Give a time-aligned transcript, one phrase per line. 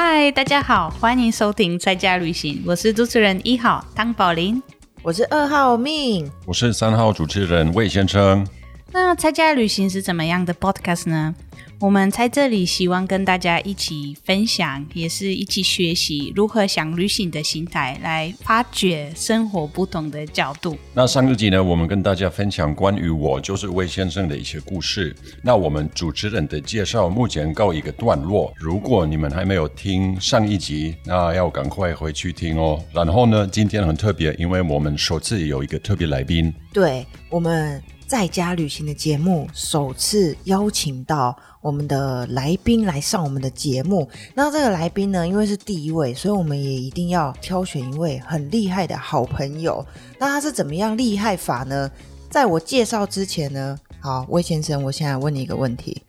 [0.00, 4.62] 嗨，大家好，欢迎收听在家旅行，我是主持人一号汤宝林。
[5.02, 8.46] 我是二号命，我是三号主持人魏先生。
[8.92, 11.34] 那在家旅行是怎么样的 podcast 呢？
[11.80, 20.76] 我们在这里希望跟大家一起分享，也是一起学习如何想旅行的心态，来发掘生活不同的角度。
[20.92, 25.14] 那上一集呢，我们跟大家分享关于我就是魏先生的一些故事。
[25.40, 28.52] 那我们主持人的介绍目前告一个段落。
[28.56, 32.84] 如果你们还没有听上一集，那要赶快回去听哦。
[32.92, 36.52] 然后呢，今天很特别，因为我们首次有一个特别来宾。
[36.72, 44.08] 对我们在家旅行的节目首次邀请到我们的来宾来上我们的节目。
[44.34, 49.84] 那这个来宾呢，因为是第一位，所以我们也一定要挑选一位很厉害的好朋友。
[50.18, 51.90] 那他是怎么样厉害法呢？
[52.30, 56.02] 在我介绍之前呢，好，魏先生，我现在问你一个问题：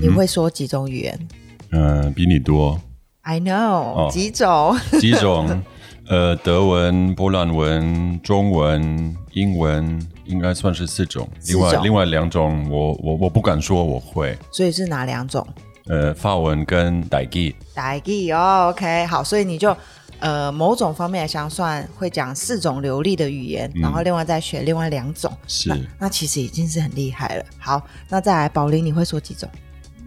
[0.00, 1.28] 你会说几种语言
[1.70, 2.80] 嗯、比你多
[3.22, 4.76] ？I know，、哦几种？
[5.00, 5.62] 几种？
[6.06, 11.28] 呃，德文、波兰文、中文、英文，应该算是四种。
[11.46, 14.36] 另外种另外两种我，我我不敢说我会。
[14.50, 15.46] 所以是哪两种？
[15.86, 17.54] 呃，法文跟傣语。
[17.74, 19.76] 打记哦，OK，好，所以你就
[20.18, 27.44] 呃某种方面来讲算会讲四种流利的语言，然后另外再学另外两种，是那那其实已经是很厉害了。
[27.58, 29.46] 好，那再来，宝林你会说几种？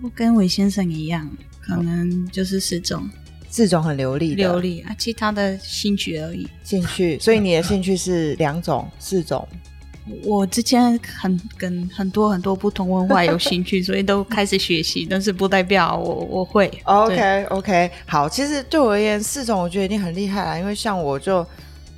[0.02, 1.30] 我跟韦先生一样，
[1.62, 3.08] 可能就是四种
[3.48, 6.48] 四种很流利的流利啊，其他的兴趣而已。
[6.64, 9.48] 兴趣，所以你的兴趣是两种、四种。
[10.24, 16.72] 我之前很跟很多很多不同文化有兴趣，所以都开始学习，但是不代表我我会。
[16.86, 21.46] OK OK，好，其实对我而言，四种我觉得已经很厉害了，因为像我就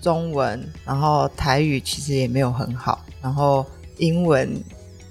[0.02, 3.65] 中文，然后台语其实也没有很好，然后
[3.97, 4.49] 英文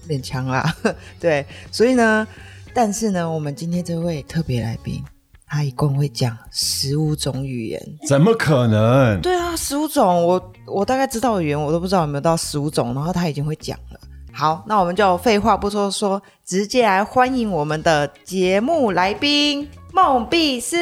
[0.09, 0.75] 勉强啦，
[1.21, 2.27] 对，所以呢，
[2.73, 5.03] 但是呢，我们今天这位特别来宾，
[5.51, 7.83] 他一共会讲十五种语言。
[8.07, 9.21] 怎么可能？
[9.21, 13.99] 对啊，十五种，我我大概知道的语言，我都不知道有没有到十五种，然后他已经会讲了。
[14.33, 20.77] 好，那我们就废话不多说，直接来欢迎我们的节目来宾孟碧斯。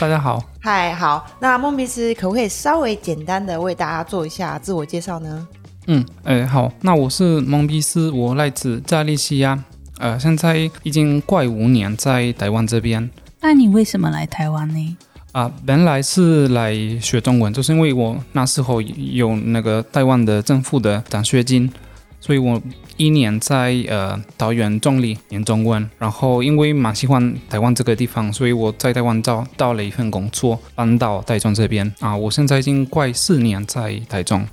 [0.00, 5.48] 大家好，嗨，好，那孟碧斯可不可以稍微简单的为大家做一下自我介绍呢？
[5.88, 9.62] 嗯，哎，好，那我是蒙比斯，我来自加利西亚，
[9.98, 13.10] 呃，现在已经快五年在台湾这边
[13.40, 14.96] 那你为什么来台湾呢？
[15.32, 21.70] 啊、本来是来学中文，就是因为我那时候有那个台湾的政府的奖学金，
[22.18, 22.60] 所以我
[22.96, 34.44] 一年在呃桃园中立念中文，然后因为蛮喜欢台湾这个地方，所以我在台湾找到了一份工作，搬到台中这边啊，我现在已经快四年在台中。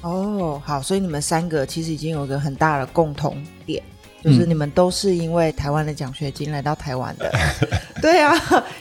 [0.00, 3.80] 哦，好，所以你们三个其实已经有一个很大的共同点，
[4.26, 7.32] 就是嗯你们都是因为台湾的奖学金来到台湾的。
[8.02, 8.34] 对啊，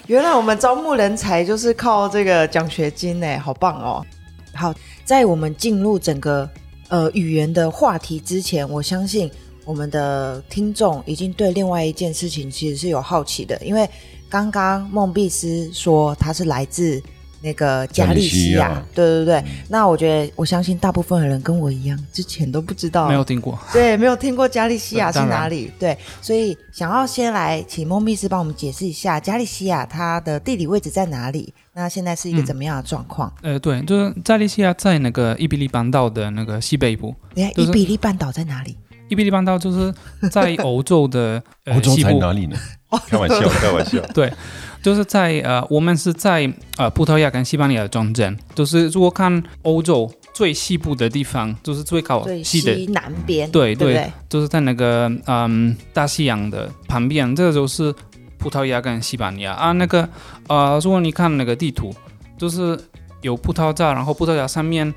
[0.08, 4.04] 原来我们招募人才就是靠这个奖学金呢，好棒哦！
[4.56, 4.74] 好，
[5.04, 6.50] 在我们进入整个
[6.90, 9.30] 呃语言的话题之前，我相信
[9.64, 13.88] 我们的听众已经对另外一件事情其实是有好奇的，因为
[14.28, 17.02] 刚刚孟碧斯说他是来自
[17.46, 19.44] 那个加利西亚对对对。
[19.70, 25.72] 那我觉得我相信大部分的人跟我一样，之前都不知道没有听过，对，没有听过加利西亚 是哪里？
[25.80, 31.54] 对，所以想要先来请孟密斯帮我们解释一下加利西亚它的地理位置在哪里？
[31.74, 33.32] 那现在是一个嗯怎么样的状况？
[33.42, 37.14] 呃，对，就是加利西亚在那个伊比利半岛的那个西北部。
[37.36, 38.76] 等一下，就是伊比利半岛在哪里？
[39.10, 39.94] 伊比利半岛就是
[40.32, 42.58] 在欧洲的 呃欧洲西部，在哪里呢？
[43.08, 44.00] 开玩笑， 开玩笑。
[44.14, 44.32] 对，
[44.82, 54.12] 就是在呃，我们是在呃葡萄牙跟西班牙的中间，就是如果看欧洲最西部的地方，就是最靠最西的，西南边，对对对对？
[54.30, 57.94] 就是在那个嗯大西洋的旁边，这个就是
[58.38, 59.74] 葡萄牙跟西班牙啊。
[59.74, 60.08] 那个
[60.48, 61.94] 呃，如果你看那个地图，
[62.38, 62.80] 就是
[63.22, 64.94] 有葡萄牙，然后葡萄牙上面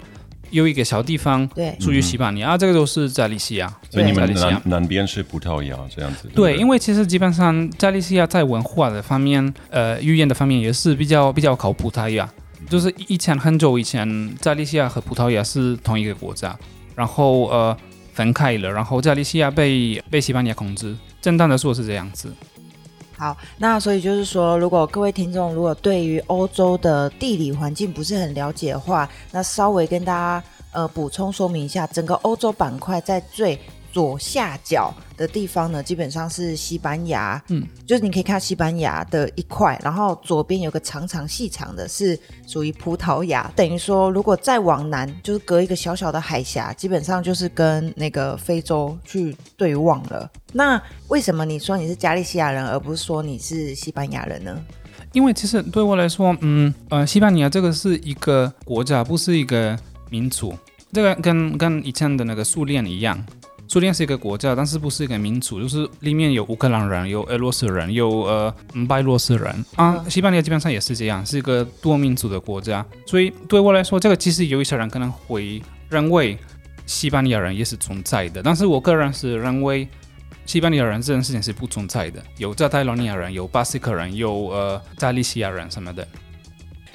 [0.50, 3.72] 有一个小地方对属于西班牙、啊，这个就是加利西亚。
[3.90, 6.28] 所以你们南南边是葡萄牙这样子。
[6.34, 12.28] 对，不因为其实基本上加利西亚在文化的方面，呃，语言的方面也是比较比较靠葡萄牙。
[12.68, 16.54] 就是以前很久以前，加利西亚和葡萄牙是同一个国家，
[16.94, 17.76] 然后呃
[18.12, 20.94] 分开了，然后加利西亚被被西班牙控制。
[21.22, 22.32] 正当的说是这样子。
[23.18, 33.58] 好，那所以就是说，如果各位听众如果对于欧洲的地理环境不是很了解的话，那稍微跟大家呃补充说明一下，整个欧洲板块在最
[33.92, 43.50] 左下角的地方呢，基本上是西班牙，嗯，就是你可以看到西班牙的一块，然后左边有个长长细长的，是属于葡萄牙。
[43.56, 50.30] 等于说，如果再往南，就是隔一个小小的海峡，基本上就是跟那个非洲去对望了。
[50.52, 54.56] 那为什么你说你是加利西亚人，而不是说你是西班牙人呢？
[55.12, 59.78] 因为其实对我来说，嗯呃，西班牙这个是一个国家，不是一个
[60.10, 60.54] 民族。
[60.92, 63.22] 这个跟跟以前的那个苏联一样，
[63.68, 70.02] 苏联是一个国家，但是不是一个民族，就是里面有乌克兰人，有俄罗斯人，有呃嗯白罗斯人啊。
[70.08, 72.84] 西班牙基本上也是这样，是一个多民族的国家。
[73.06, 76.38] 所以对我来说，这个其实有一些人可能会认为
[76.86, 79.86] 西班牙人也是存在的，但是我个人是认为
[80.46, 82.22] 西班牙人这件事情是不存在的。
[82.38, 86.08] 有加泰罗尼亚人，有巴斯克人，有呃加利西亚人什么的。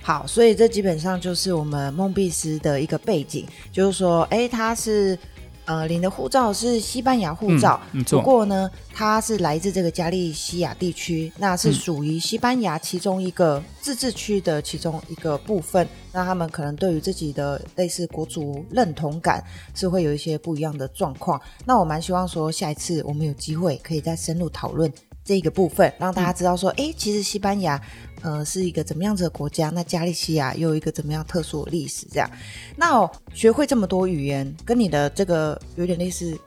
[0.02, 5.18] 好，所以这基本上就是我们孟必斯的一个背景，就是说，哎，他是
[5.66, 7.80] 呃领的护照是西班牙护照，
[8.10, 15.88] 不过呢，它是来自这个加利西亚地区，那是属于西班牙其中一个自治区的其中一个部分。
[16.12, 19.44] 那他们可能对于自己的类似国族认同感
[19.74, 21.42] 是会有一些不一样的状况。
[21.66, 24.92] 那我蛮希望说，下一次我们有机会可以再深入讨论
[25.24, 27.82] 这个部分，让大家知道说，哎、其实西班牙
[28.22, 32.30] 呃是一个怎么样子的国家，那加利西亚又有一个怎么样特殊的历史，这样。
[32.76, 36.38] 那、哦、学会这么多语言，跟你的这个有点类似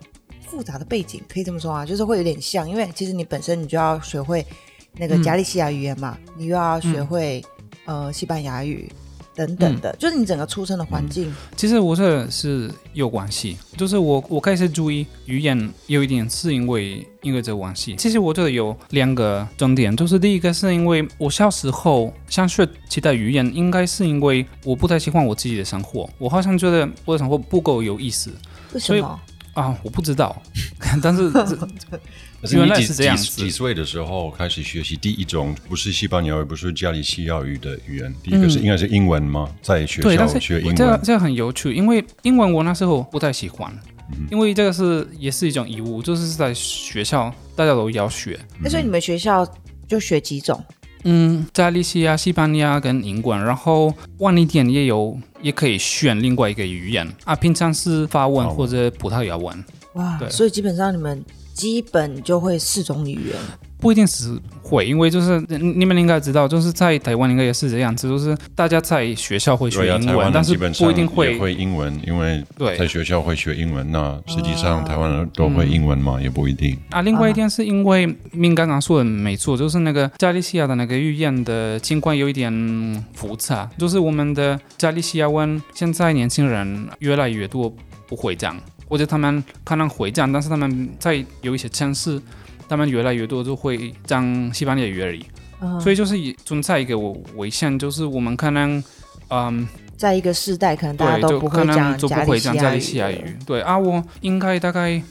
[0.46, 4.44] 复杂的背景，可以这么说啊，就是会有点像，因为其实你本身你就要学会
[4.92, 5.22] 那个嗯。
[5.22, 7.44] 加利西亚语言嘛，你又要学会、
[7.86, 8.90] 呃西班牙语
[9.36, 11.32] 等等的，就是你整个出生的环境。
[11.54, 17.94] 其实我这是有关系，就是我我开始注意语言有一点是因为因为这个关系。
[17.96, 28.32] 其实我这有两个重点，就是第一个是因为我小时候想学其他语言，应该是因为我不太喜欢我自己的生活，我好像觉得我的生活不够有意思
[28.78, 29.20] 所以为什么？
[29.52, 30.40] 啊，我不知道，
[31.02, 31.56] 但是这
[32.40, 38.14] 可是你原来几是这样子几几岁的时候开始学习第一种不是西班牙语，不是加利西亚语的语言？
[38.22, 39.50] 第一个是、应该是英文吗？
[39.62, 43.72] 在学对，但是校学英文，这个这个很有趣，因为英文我那时候不太喜欢，
[44.30, 48.38] 因为这个是也是一种义务，就是在学校大家都要学。
[48.60, 49.46] 那所以你们学校
[49.88, 50.62] 就学几种？
[51.08, 57.36] 嗯，加利西亚、西班牙跟英文，然后晚一点也有，也可以选另外一个语言啊。
[57.36, 61.24] 平常是法文或者葡萄牙文，哇，所以基本上你们
[61.56, 63.34] 基本就会四种语言。
[63.78, 72.42] 不一定是会，因为就是嗯你们应该知道，就是在台湾应该也是这样子，就是大家在学校会学英文，但是不一定会会英文，因为
[72.78, 73.92] 在学校会学英文。
[73.92, 76.18] 那实际上哦台湾人都会英文嘛？
[76.20, 76.76] 也不一定。
[76.90, 77.02] 啊。
[77.02, 82.50] 另外一点是因为您刚刚说的没错，就是那个加利西亚的那个语言的情况有一点
[83.12, 87.72] 复杂，就是我们的加利西亚湾现在年轻人越来越多
[88.08, 88.56] 不会讲，
[88.88, 92.20] 或者他们可能会讲，但是他们在有一些城市，
[92.68, 95.24] 他们越来越多就会讲西班牙语而已，
[95.60, 98.82] 嗯，所以就是存在一个危险，就是我们可能
[99.28, 99.66] 嗯。
[99.96, 103.36] 在一个世代，可能大家都不可能会讲就不会讲加加利西亚语语。
[103.46, 105.02] 对啊，我应该大概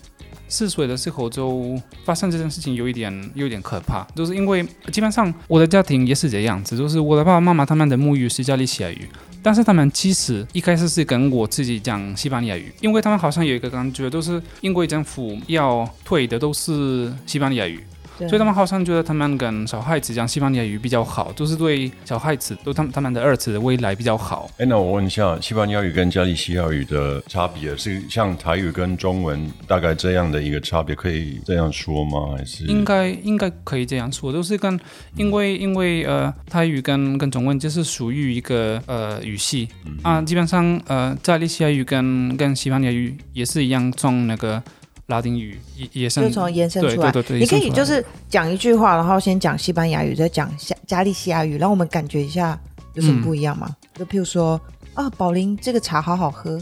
[0.47, 9.09] 四岁的时候就发生这件事情，有一点有一点可怕，就是因为基本上我的家庭也是这样子，就是我的爸爸妈妈他们的母语是加利西亚语。
[9.45, 17.79] 但是他们其实一开始是跟我自己讲西班牙语，因为他们好像有一个感觉，都是英国政府要退的都是西班牙语，
[18.17, 24.49] 所以他们好像觉得他们跟小孩子讲西班牙语比较好，就是对小孩子，都他们他们的儿子的未来比较好。
[24.57, 32.35] 哎，那我问一下，西班牙语跟加利西亚语的差别是像台语跟中文大概这样的一个差别，可以这样说吗？
[32.37, 34.79] 还是应该应该可以这样说，都是跟
[35.15, 39.67] 因为因为呃泰语跟跟中文就是属于一个呃语系、
[40.03, 44.61] 啊，基本上呃加利西亚语跟跟西班牙语也是一样，从那个
[45.07, 47.11] 拉丁语也也是就从延伸出来。
[47.11, 52.59] 对对对对，你可以就是讲一句话，然后先讲西班牙语，再讲加加利西亚语，让我们感觉一下
[52.93, 53.75] 有什么不一样吗？
[53.93, 54.59] 就譬如说，
[54.93, 56.61] 啊，宝林这个茶好好喝。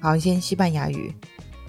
[0.00, 1.10] 好，你先西班牙语，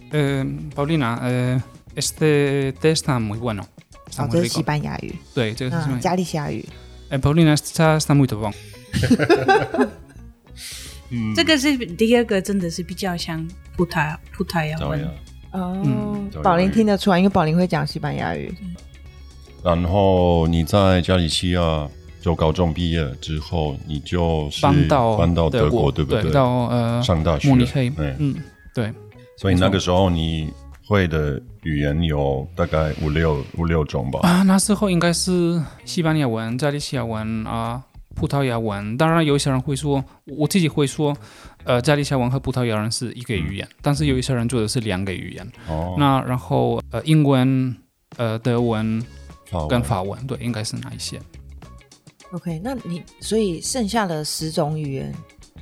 [0.10, 1.64] 呃，Paulina，呃
[1.96, 4.62] ，este té está muy bueno，está 好这是西。
[4.62, 5.16] 班牙语。
[5.34, 6.68] 对，这个是西班加利西亚语，
[7.08, 8.54] 呃，Paulina está está muy bon。
[11.34, 15.10] 这个是第二个，真的是比较像葡萄葡萄牙文？
[15.56, 18.54] 哦嗯，宝林听得出来，因为宝林会讲西班牙语。
[19.64, 21.88] 然后你在加利西亚
[22.22, 26.32] 就高中毕业之后，你就是搬到搬到德国，对不对？
[26.32, 27.90] 到呃上大学，慕尼黑。
[27.90, 28.36] 对，嗯，
[28.74, 28.94] 对。
[29.38, 30.50] 所以那个时候你
[30.88, 34.20] 会的语言有大概五六五六种吧？
[34.22, 37.82] 啊，那时候应该是西班牙文、加利西亚文啊、
[38.16, 38.98] 葡萄牙文。
[38.98, 41.16] 当然，有一些人会说，我自己会说，
[41.64, 45.52] 呃，加利西亚文和葡萄牙人是一个语言，但是有一些人做的是两个语言。
[45.68, 47.76] 哦，那然后呃，英文、
[48.18, 49.00] 呃，德文
[49.52, 51.20] 法文跟法文，对，应该是哪一些
[52.32, 55.14] ？OK，那你所以剩下的十种语言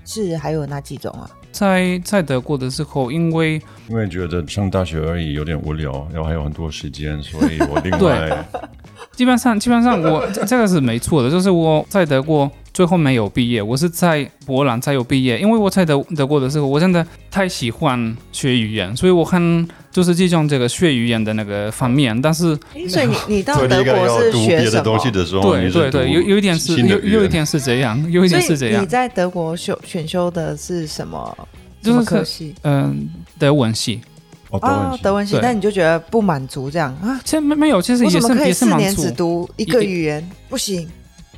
[0.05, 1.29] 是还有哪几种啊？
[1.51, 8.43] 在在德国的时候，因为因为觉得上大学而已有点无聊，然后还有很多时间，所以我另外
[9.15, 22.57] 基本上基本上我这这个是没错的，就是我在德国最后没有毕业，我是在波兰才有毕业，因为我在德德国的时候，我真的太喜欢学语言，所以我很就是注重这个学语言的那个方面，但是
[22.89, 24.83] 所以你你到德国是学别的学什么？
[24.83, 31.37] 东西的时候，对对对，有有一点是有有一点是这样，有一点是这样所以你，在德国修选修的是什么？
[31.83, 32.55] 就是什么科系？
[32.63, 34.01] 嗯、德文系。
[34.53, 37.19] 哦，德哦文，系德文系，对那你就觉得不满足这样啊？
[37.23, 40.29] 其实没没有，其实也是也是满足四年只，读一个语言？
[40.49, 40.87] 不行，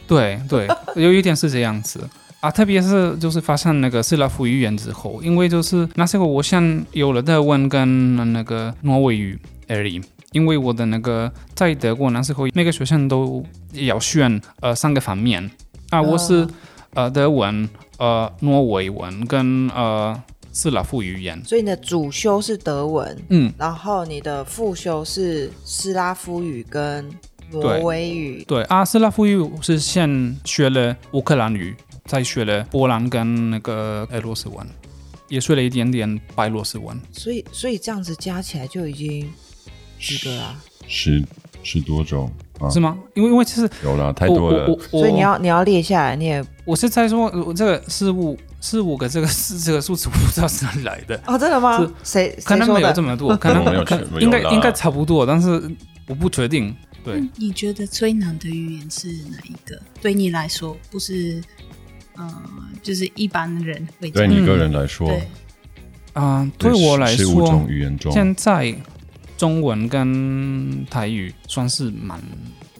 [0.07, 2.07] 对对， 有一点是这样子
[2.41, 10.01] 啊，特别是就是发现那个斯拉夫语言之后，因为就是那时候我先有了德文跟那个挪威语而已。
[10.31, 13.41] 因为我的那个在德国那时候每个学生都
[13.71, 15.49] 要选呃三个方面
[15.91, 16.49] 啊，我是、哦
[16.93, 20.13] 呃德文、呃挪威文跟呃
[20.55, 27.11] 斯拉夫语言，所以你的主修是德文，嗯，然后你的副修是斯拉夫语跟
[27.51, 28.41] 挪威语。
[28.47, 34.65] 对啊，斯拉夫语是先学了乌克兰语，再学了波兰跟那个俄罗斯文，
[35.27, 36.97] 也学了一点点白罗斯文。
[37.11, 39.29] 所以所以这样子加起来就已经
[39.99, 40.55] 几个啦。
[40.87, 41.21] 十
[41.63, 42.31] 十多种
[42.61, 42.97] 啊，是吗？
[43.13, 51.93] 因为因为其实有了太多了所以你要你要列下来，你也我是在说，我这个是五是五个这个是这个数字，我不知道是哪里来的， 哦，真的吗是？
[52.03, 53.83] 谁可能没有这么么多， 可能没有
[54.19, 55.61] 应该应该差不多，但是
[56.07, 56.75] 我不确定。
[57.03, 59.79] 对，你觉得最难的语言是哪一个？
[60.01, 61.39] 对你来说，不是，
[62.15, 62.43] 呃，
[62.81, 65.27] 就是一般人会这样对你个人来说，对，
[66.13, 68.75] 啊、对我来说种，语言中，现在
[69.37, 72.19] 中文跟台语算是蛮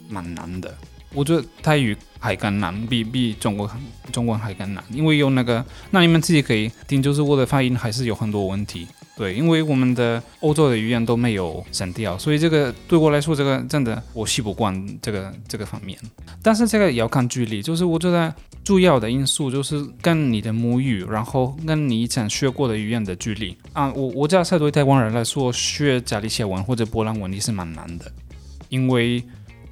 [0.09, 0.73] 蛮难的。
[1.15, 3.69] 我觉得泰语还更难，比比中国
[4.11, 8.87] 中文还更难，因为有那个，那你们自己可以听，就是我的发音还是有很多问题。
[9.17, 15.97] 对，因为我们的欧洲的语言都没有声调，所以这个对我来说，这个真的我习不惯这个这个方面。
[16.43, 23.89] 但是这个也要看距离，就是我觉得主要的因素就是跟你的母语，然后跟你以前学过的语言的距离啊。
[23.93, 28.11] 我我假设对台湾人来说，学加利西文或者波兰文也是蛮难的，
[28.67, 29.23] 因为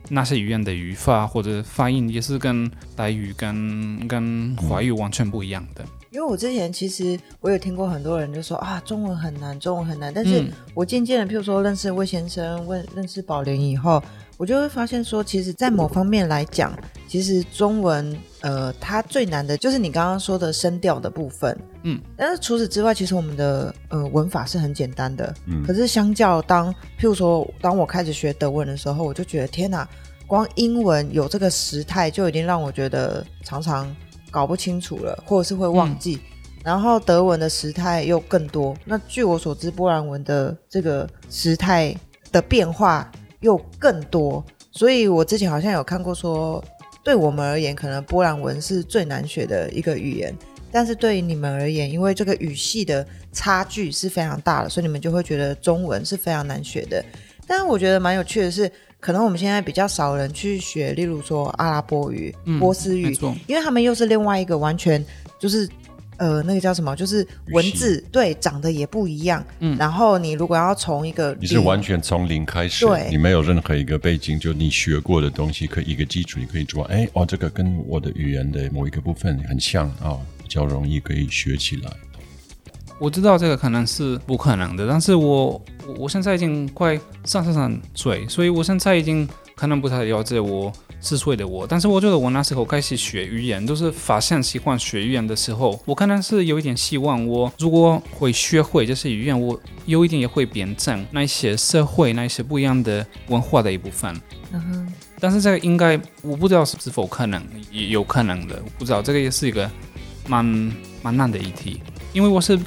[0.09, 5.83] 那些语言的语法或者发音也是跟台语跟跟华语完全不一样的。
[6.11, 10.13] 因为我之前其实我有听过很多人就说啊，中文很难，中文很难。
[10.13, 14.01] 但是嗯我渐渐的，譬如说认识魏先生，问认识宝莲以后，
[14.37, 21.57] 我就会发现说，其实，在某方面来讲，其实中文呃，它最难的就是你刚刚说的声调的部分。
[21.83, 25.33] 嗯，但是除此之外，其实我们的呃文法是很简单的。
[25.45, 29.87] 嗯可是相较当譬如说，当我开始学德文的时候，我就觉得天哪，
[30.25, 33.95] 光英文有这个时态就已经让我觉得常常
[34.31, 36.19] 搞不清楚了，或者是会忘记。
[36.63, 38.75] 然后德文的时态又更多。
[38.85, 41.93] 那据我所知，波兰文的这个时态
[42.31, 43.11] 的变化
[43.43, 44.43] 又更多。
[44.71, 46.63] 所以我之前好像有看过说，
[47.03, 50.35] 对我们而言，可能波兰文是最难学的一个语言。
[50.71, 57.05] 但是对于你们而言，因为这个语系的差距是非常大的，所以你们就会觉得中文是非常难学的。
[57.45, 65.05] 但是我觉得蛮有趣的是，可能我们现在比较少人去学，例如说阿拉伯语、嗯波斯语，因为他们又是另外一个完全
[65.37, 65.69] 就是
[66.23, 69.43] 呃那个叫什么，就是文字对长得也不一样。
[69.59, 81.91] 嗯然后你如果要从一个你是完全从零开始对，你没有任何一个背景，就你学过的东西，可以一个基础，你可以做，哎，哦，这个跟我的语言的某一个部分很像啊、比较容易可以学起来。
[82.99, 90.71] 我知道这个可能是不可能的，但是我我我现在已经快三十三岁，所以我现在已经可能不太了解我
[91.03, 104.15] 四岁的我，但是我觉得我那时候开始学语言，就是发现喜欢学语言的时候，我可能是有一点希望，我如果会学会这些语言，我有一点也会变成那一些社会那一些不一样的文化的一部分。
[104.53, 109.69] 嗯哼但是这个应该我不知道是是否可能，也有可能的，我不知道这个也是一个
[110.27, 110.43] 蛮
[111.01, 111.81] 蛮难的议题，
[112.13, 112.57] 因为我是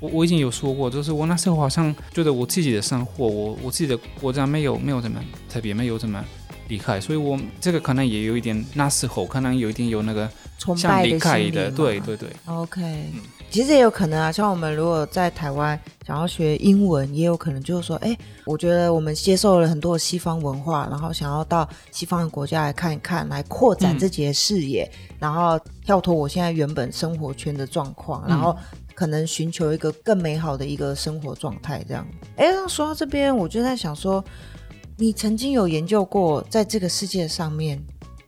[0.00, 6.22] 我我已经有说过，就是我那时候好像觉得我自己的生活，我我自己的国家没有没有怎么特别没有怎么
[6.68, 13.12] 离开，所以我这个可能也有一点，那时候可能有一点有那个像崇拜的离开心的，对对对，OK，、
[13.50, 23.98] 其实也有可能啊，像我们如果在台湾想要学英文，也有可能就是说，哎，我觉得我们接受了很多西方文化，然后想要到西方的国家来看一看，来扩展嗯。
[23.98, 28.56] 自己的视野，然后跳脱我现在原本生活圈的状况，然后
[28.94, 32.06] 可能寻求一个更美好的一个生活状态，这样。
[32.36, 34.24] 哎，那说到这边，我就在想说，
[34.98, 37.78] 你曾经有研究过，在这个世界上面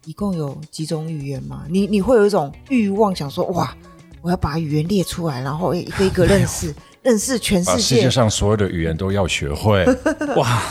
[0.05, 1.65] 一共有几种语言吗？
[1.71, 3.75] 你你会有一种欲望，想说哇，
[4.21, 8.11] 我要把语言列出来，然后一个一个认识， 认识全世界世界。
[8.11, 9.83] 上所有的语言都要学会。
[10.37, 10.63] 哇，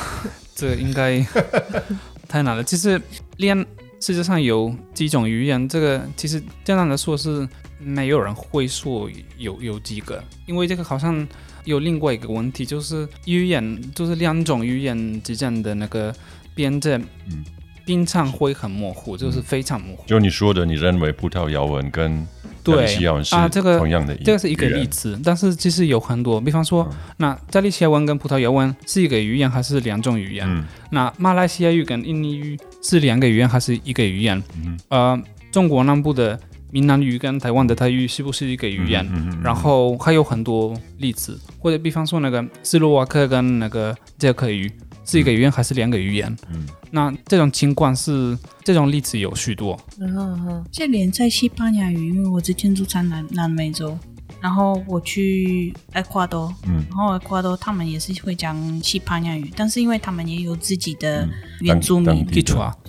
[0.54, 1.26] 这个应该
[2.30, 2.64] 太难了。
[2.64, 3.02] 其实
[3.38, 3.58] 练
[4.00, 7.48] 世界上有几种语言，这个其实简单的说是
[7.80, 11.28] 没有人会说有有几个，因为这个好像
[11.68, 16.14] 有另外一个问题，就是语言就是两种语言之间的那个
[16.56, 17.44] 边界，嗯
[17.86, 20.04] 经常会很模糊，就是非常模糊。
[20.06, 22.28] 就你说的，你认为葡萄牙文跟
[22.62, 30.46] 对加利西亚文是啊这个同样的语这个是一个例子，但是其实有很多，比方说，嗯那加利西亚文跟葡萄牙文是一个语言还是两种语言？
[30.50, 34.42] 嗯那马来西亚语跟印尼语是两个语言还是一个语言？
[34.66, 36.38] 嗯呃，中国南部的
[36.72, 39.08] 闽南语跟台湾的台语是不是一个语言？
[39.12, 44.72] 嗯嗯然后还有很多例子，或者比方说那个斯洛伐克跟那个捷克语
[45.06, 46.36] 是一个语言还是两个语言？
[46.52, 46.68] 嗯。
[46.92, 49.80] 那这种情况是这种例子有许多。
[50.00, 53.98] 嗯哼哼这连在西班牙语，因为我之前住在南南美洲，
[54.42, 56.84] 然后我去埃瓜多，嗯。
[56.90, 61.30] 然后埃瓜多他们也是会讲西班牙语，但是因为他们也有自己的嗯。
[61.62, 62.26] 原住民，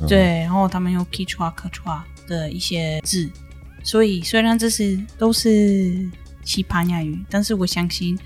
[0.09, 1.53] 对，然后他们用 Quechua
[2.29, 3.29] 的一些字，
[3.83, 6.09] 所以虽然这是都是
[6.45, 8.19] 西班牙语，但是我相信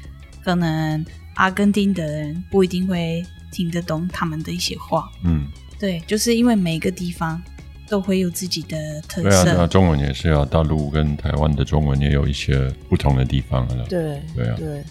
[0.45, 1.05] 可能
[1.35, 5.11] 阿根廷的人不一定会听得懂他们的一些话。
[5.25, 5.47] 嗯，
[5.79, 7.41] 对，就是因为每个地方
[7.89, 9.67] 都会有自己的特对啊，对啊，色。
[9.67, 13.85] 中文也是啊，大陆跟台湾的中文也有一些不同的地方了。
[13.89, 14.83] 对对啊对。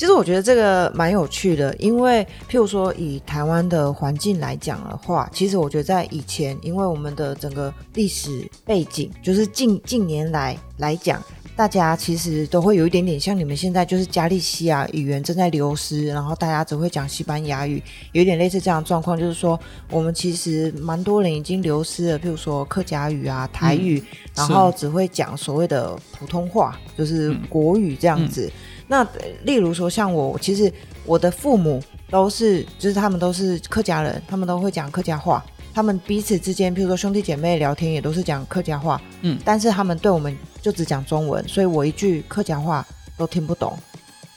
[0.00, 11.22] 其实我觉得这个蛮有趣的，因为譬如说以台湾的环境来讲的话，其实我觉得在以前，因为我们的整个历史背景，就是近近年来来讲，
[11.54, 24.02] 大家其实都会有一点点像你们现在就是加利西亚语言正在流失，然后大家只会讲西班牙语，有一点类似这样的状况，就是说我们其实蛮多人已经流失了，譬如说客家语啊、台语，
[24.34, 28.50] 然后只会讲所谓的普通话，就是国语这样子。
[28.90, 30.72] 那呃例如说像我，其实
[31.06, 31.80] 我的父母
[32.10, 35.44] 都是，就是他们都是客家人，他们都会讲客家话。
[35.72, 39.00] 他们彼此之间，譬如说兄弟姐妹聊天，也都是讲客家话。
[39.22, 42.84] 嗯但是他们对我们就只讲中文，所以我一句客家话
[43.16, 43.78] 都听不懂。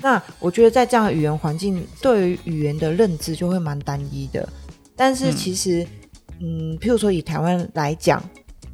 [0.04, 4.48] 那我觉得在这样的语言环境，对于语言的认知就会蛮单一的。
[4.96, 5.88] 但是嗯其实，
[6.39, 8.22] 嗯譬如说以台湾来讲，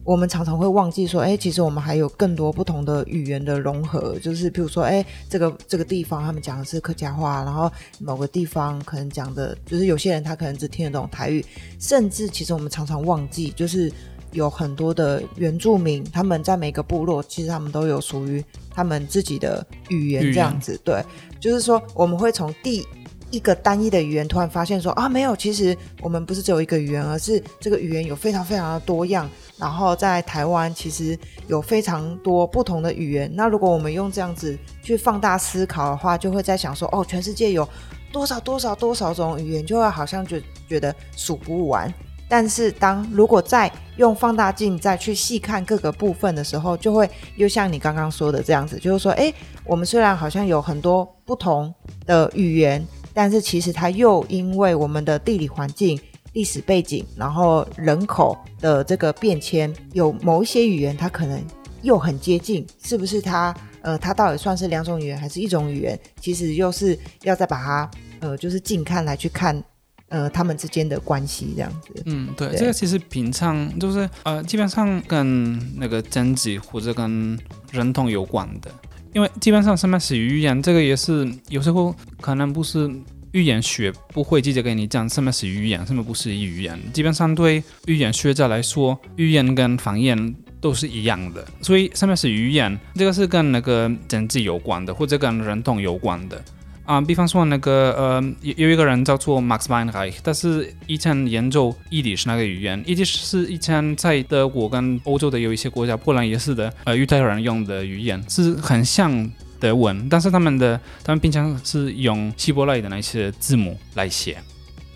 [0.09, 11.45] 我们常常会忘记说，哎，其实我们还有更多不同的语言的融合，就是譬如说，哎，这个这个地方他们讲的是客家话，然后某个地方可能讲的，就是有些人他可能只听得懂台语，
[11.77, 13.91] 甚至其实我们常常忘记，就是
[14.31, 20.75] 有很多的原住民，他们在每个部落，其实他们都有属于他们自己的，语言这样子。
[20.83, 21.05] 对，
[21.39, 22.83] 就是说我们会从第
[23.29, 29.29] 一个单一的语言，突然发现说啊，没有，其实我们不是只有一个语言，而是这个语言有非常非常的多样。
[29.59, 31.17] 然后在台湾其实
[31.47, 33.29] 有非常多不同的语言。
[33.35, 37.67] 那如果我们用这样子去放大思考的话，就会在想说，哦，全世界有
[38.11, 41.93] 多少多少多少种语言，就会好像觉觉得数不完。
[42.31, 49.33] 但是当如果再用放大镜再去细看各个部分的时候，就会又像你刚刚说的这样子，就是说，诶，
[49.65, 51.73] 我们虽然好像有很多不同
[52.05, 55.99] 的语言，但是其实它又因为我们的地理环境、
[56.39, 61.37] 历史背景，然后人口的这个变迁，有某一些语言它可能
[61.81, 63.53] 又很接近，是不是它？
[63.81, 65.99] 呃，它到底算是两种语言还是一种语言？
[66.21, 69.61] 其实又是要再把它呃，就是近看来去看，
[70.07, 72.03] 呃，他们之间的关系这样子。
[72.05, 77.37] 嗯，对，对这个其实平常就是呃，基本上跟那个政治或者跟
[77.69, 78.71] 人统有关的，
[79.13, 82.89] 因为基本上什么是语言，这个也是有时候可能不是
[83.31, 86.79] 语言学不会直接跟你讲什么是语言，什么不是语言。
[86.91, 96.41] 基本上对语言学者来说，语言跟方言都是一样的，所以什么是语言，这个是跟那个政治有关的，或者跟人统有关的。
[96.85, 114.37] 啊、比方说那个呃，有有一个人叫做 Max Weinreich，他是以前研究伊迪是那个语言，伊迪是以前在德国跟欧洲的有一些国家，波兰也是的，呃，犹太人用的语言是很像德文，但是他们的他们平常是用希伯来的那些字母来写。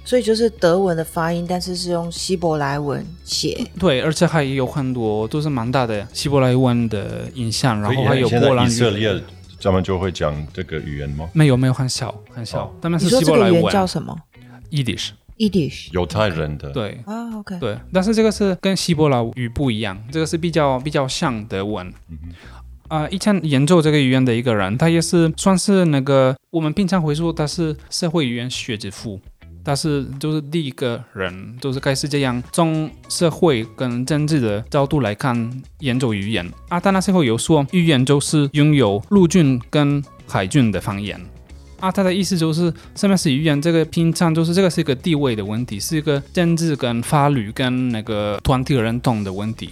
[0.06, 3.66] 所以就是德文的发音，但是是用希伯来文写。
[3.80, 8.70] 对，而且还有很多都是蛮大的希伯来文的影像，然后还有波兰语。
[8.70, 9.22] 色列
[9.62, 11.30] 他们就会讲这个语言吗？
[11.32, 14.14] 没有没有很小很小哦，他们说这个语言希伯来文叫什么
[14.72, 15.12] Yiddish。
[15.38, 15.88] ？Yiddish。
[15.94, 17.58] 犹太人的，对啊，OK。
[17.60, 21.94] 对，但是这个是跟希伯来语不一样，这个是比较比较像德文。
[22.94, 29.20] 啊、以前研究这个语言的一个人，他也是算是那个我们平常会说他是社会语言学之父，
[29.66, 36.48] 他是就是第一个人，就是开始这样从社会跟政治的角度来看研究语言。
[36.70, 41.20] 啊，他那时候有说语言就是拥有陆军跟海军的方言。
[41.80, 43.60] 啊，他的意思就是，什么是语言？
[43.60, 49.72] 这个平常就是这个是一个地位的问题，是一个政治跟法律跟那个团体认同的问题，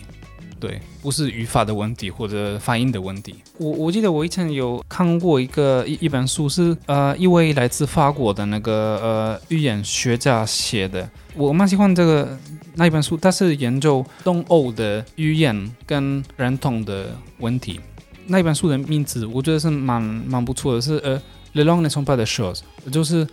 [0.62, 3.36] 对，不是语法的问题或者发音的问题。
[3.58, 12.38] 我我记得我以前有看过一个一一本书是，呃一位来自法国的那个呃语言学家写的，我蛮喜欢这个
[12.76, 17.80] 那一本书，它是研究东欧的语言跟认同的问题。
[18.28, 21.20] 那一本书的名字我觉得是蛮蛮不错的，是呃。
[21.54, 23.28] Le langue ne sont pas des choses，就是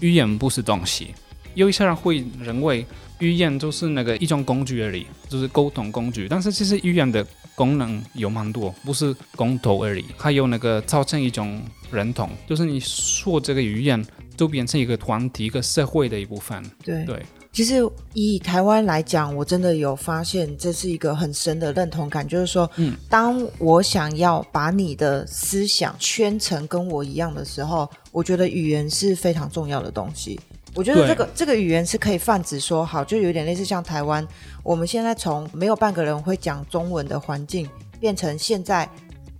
[0.00, 1.14] 语言不是东西。
[1.54, 2.84] 有一些人会认为
[3.20, 6.26] 语言就是那个一种工具而已，就是沟通工具。
[6.28, 14.04] 但是其实语言的功能有蛮多，不是公头而已，还有那个造成一种认同，就是你说这个语言
[14.36, 16.62] 就变成一个团体、一个社会的一部分。
[16.82, 30.40] 对对，其实以台湾来讲，我真的有发现这是一个很深的认同感，就是说，嗯，当我想要把你的思想圈成跟我一样的时候，我觉得语言是非常重要的东西。
[30.76, 34.26] 我觉得这个这个语言是可以泛指说好，就有点类似像台湾，
[34.62, 38.88] 我们现在从没有半个人会讲中文的环境，变成现在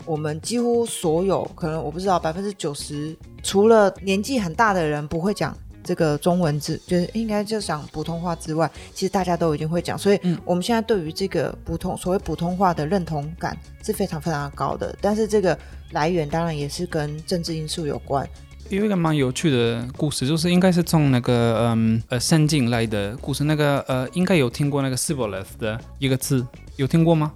[0.04, 15.56] 我们几乎所有可能我不知道百分之九十，除了年纪很大的人不会讲这个中文字，就是应该就讲普通话之外，其实大家都已经会讲，所以嗯我们现在对于这个普通所谓普通话的认同感是非常非常高的，但是这个
[15.92, 18.28] 来源当然也是跟政治因素有关。
[18.70, 27.32] 有一个蛮有趣的故事，就是应该是从那个嗯呃圣经来的故事，那个呃应该有听过那个 e t h 的一个字，有听过吗？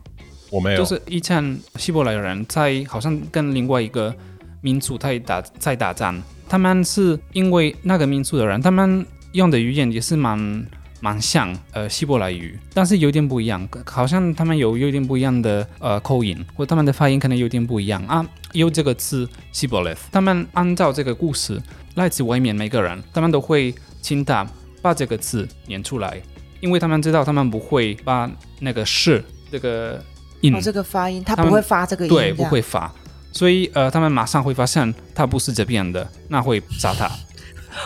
[0.50, 4.14] 我没有，就是以前希伯来人在好像跟另外一个
[4.60, 10.38] 民族在打在打仗，他们是因为那个民族的人，他们用的语言也是蛮
[11.04, 18.02] 蛮像呃希伯来语，但是有点不一样，好像他们有有点不一样的呃口音，或他们的发音可能有点不一样。
[18.06, 18.24] 啊。
[18.52, 21.60] 有这个字希伯来，他们按照这个故事，
[21.96, 24.46] 来自外面每个人，他们都会请他
[24.80, 26.18] 把这个字念出来，
[26.60, 30.02] 因为他们知道他们不会把那个是这个
[30.40, 30.54] 音。
[30.54, 32.90] 哦，这个发音他不会发这个音，对，不会发，
[33.30, 37.10] 所以呃，他们马上会发现他不是这边的，那会杀他。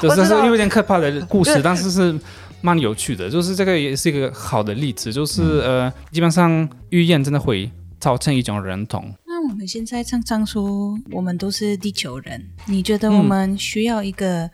[0.02, 2.14] 就是有点可怕的故事， 但是是
[2.60, 9.14] 蛮有趣的，就是这个也是一个好的例子，就是、呃，基本上语言真的会造成一种认同。
[9.26, 14.50] 那我们现在常常说我们都是地球人，你觉得我们需要一个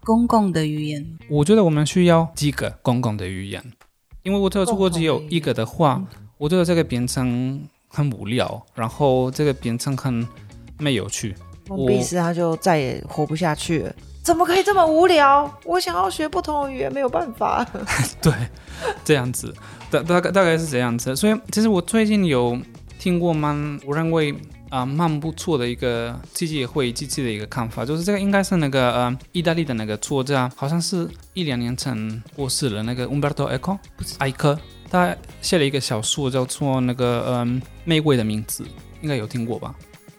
[0.00, 1.18] 公共的语言吗？
[1.28, 3.62] 我觉得我们需要几个公共的语言，
[4.22, 6.02] 因为我觉得如果只有一个的话，
[6.36, 10.26] 我觉得这个变成很无聊，然后这个变成很
[10.78, 11.34] 没有趣。
[11.68, 13.94] 我彼斯他就再也活不下去了。
[14.28, 15.50] 怎么可以这么无聊？
[15.64, 17.66] 我想要学不同的语言，没有办法。
[18.20, 18.30] 对，
[19.02, 19.54] 这样子，
[19.90, 21.16] 大大概大概是这样子。
[21.16, 22.60] 所以其实我最近有
[22.98, 24.34] 听过蛮，我认为
[24.68, 33.78] 啊、蛮不错的一个机器会机器的一个看法，就是这个应该是那个呃意大利的那个作家，好像是一两年前过世了，那个 Umberto Eco
[34.18, 34.58] 艾科，
[34.90, 38.62] 他写了一个小说叫做那个嗯、玫瑰的名字，
[39.00, 39.74] 应该有听过吧？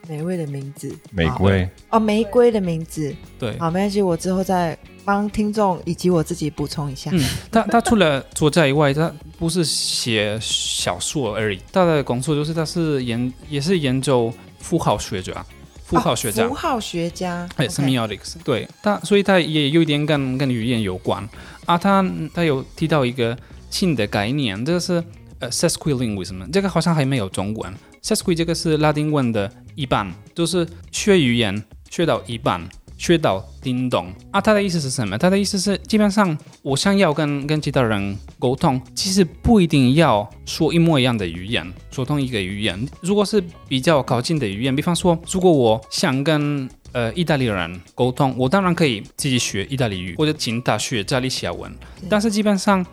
[0.09, 3.15] 美味的名字，玫瑰，哦，玫瑰的名字。
[3.37, 7.11] 对，好，没关系，我之后再帮听众以及我自己补充一下。
[7.13, 15.45] 嗯，他他除了作家以外，他不是写小说而已，他的工作就是他是研也是研究符号学家，
[15.85, 16.55] 符号学家哦符。
[16.55, 21.23] 号学家，哎 semiotics，对他，所以他也有一点跟跟语言有关
[21.67, 21.77] 啊。
[21.77, 23.37] 他他有提到一个
[23.69, 25.03] 新的概念，这个是
[25.37, 27.71] 呃 sesquilinguism，这个好像还没有中文。
[28.03, 32.61] Sesqui 这个是拉丁文的一半，就是学语言学到一半，
[32.97, 34.41] 学到叮咚啊。
[34.41, 35.17] 他的意思是什么？
[35.17, 42.87] 他的意思是基本上我想要跟跟其他人沟通，其实不一定要说一模一样的语言，说同一个语言。
[43.01, 51.71] 如果是比较靠近的语言，比方说，如果我想跟呃意大利人沟通，我当然可以自己学意大利语，或者请他学加利西亚文。
[52.09, 52.85] 但是基本上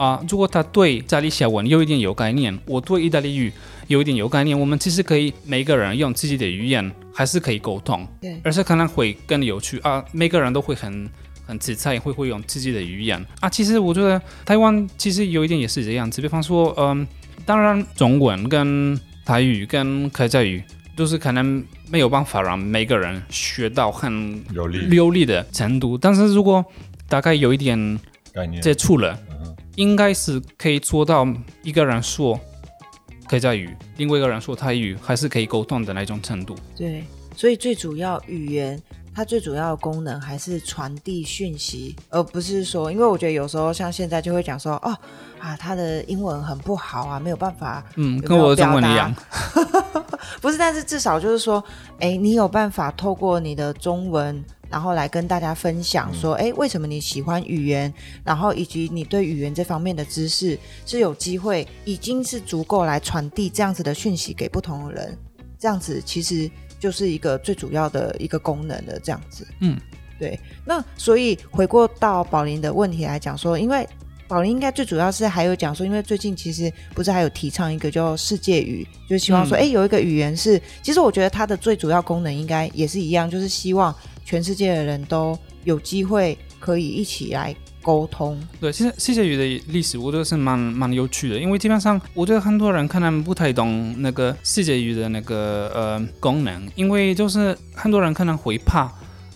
[0.00, 3.52] 啊、如果他对加利小文有一点有概念，我对意大利语
[3.86, 11.06] 有一点有概念，我们其实可以每个人用自己的语言还是可以沟通，对而且可能会更有趣啊，每个人都会很
[11.46, 13.48] 很自在，会会用自己的语言啊。
[13.50, 17.06] 其实我觉得台湾其实有一点也是这样子，比方说，嗯，
[17.44, 20.62] 当然中文跟台语跟客家语，
[20.96, 26.64] 都是可能没有办法让每个人学到很流利流利的程度，但是如果
[27.06, 28.00] 大概有一点
[28.32, 28.62] 概念。
[28.62, 29.18] 接触了，
[29.80, 31.26] 应该是可以做到
[31.62, 32.38] 一个人说
[33.26, 36.54] 客家语，另外一个人说泰语，还是可以沟通的那种程度。
[36.76, 37.02] 对，
[37.34, 38.80] 所以最主要语言。
[39.12, 44.96] 它最主要的功能还是传递讯息，而不是说，因为我觉得有时候像现在就会讲说，哦
[45.40, 49.12] 啊，他的英文很不好啊，没有办法，嗯，有没有跟我的中文一样。
[50.40, 51.62] 不是，但是至少就是说，
[51.98, 57.92] 哎，你有办法透过你的中文，然后来跟大家分享说，哎、为什么你喜欢语言，
[58.24, 60.56] 然后以及你对语言这方面的知识
[60.86, 65.18] 是有机会，已经是足够来传递这样子的讯息给不同的人，
[65.58, 69.46] 这样子其实就是一个最主要的一个功能的这样子。
[69.58, 69.76] 嗯，
[70.18, 70.38] 对。
[70.64, 73.86] 那所以回过到宝林的问题来讲说，因为
[74.28, 83.92] 宝林应该最主要是还有讲说，因为最近其实不是还有提倡一个叫世界语，就是希望说，嗯哎、有一个语言是，其实我觉得它的最主要功能应该也是一样，就是希望
[84.30, 88.40] 全世界的人都有机会可以一起来沟通。
[88.60, 98.92] 对，其实世界语的历史，我觉得是蛮蛮有趣的，因为基本上我觉得很多人可能不太懂那个世界语的那个呃功能，因为就是很多人可能会怕，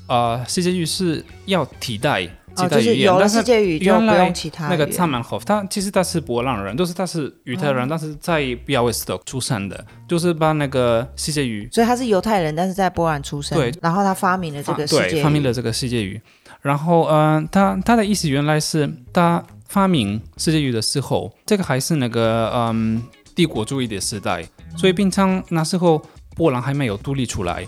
[0.06, 4.96] 呃，世界语是要替代哦，就是有了但是世界语就不用其他那个语言。
[4.96, 16.20] z a m a n h o f 他其实他是波兰人，就是他是犹太人，哦但是在比亚维斯特出生的，就是把那个世界语所以他是犹太人，但是在波兰出生，对，然后他发明了这发个世界语，对发明了这个世界语，
[16.62, 23.02] 然后呃，他他的意思原来是他发明世界语的时候，这个还是那个嗯
[23.34, 24.44] 帝国主义的时代，
[24.76, 26.00] 所以平常那时候
[26.36, 27.66] 波兰还没有独立出来。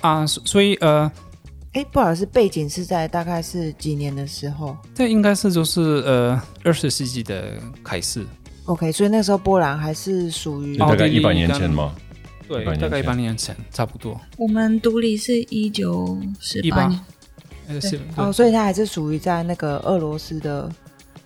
[0.00, 1.08] 啊，所所以呃，
[1.72, 4.76] 哎，不好意思，背景是在大概是几年的时候？
[4.94, 8.26] 这应该是就是呃二十世纪的开始
[8.66, 11.94] ，？OK，所以那时候波兰还是属于就大概一百年前吗，
[12.46, 17.00] 对，大概一百年前差不多，我们独立是一九四八18年，
[17.68, 20.70] 呃是哦，所以它还是属于在那个俄罗斯的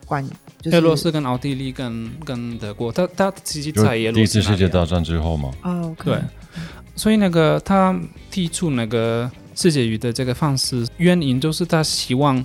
[0.07, 0.25] 管，
[0.63, 6.17] 就是俄罗斯跟奥地利跟跟德国，他他其实就在俄第一次世界大战之后嘛，哦对，
[6.95, 7.99] 所以那个他
[8.31, 12.45] 提出那个世界语的这个方式，原因就是他希望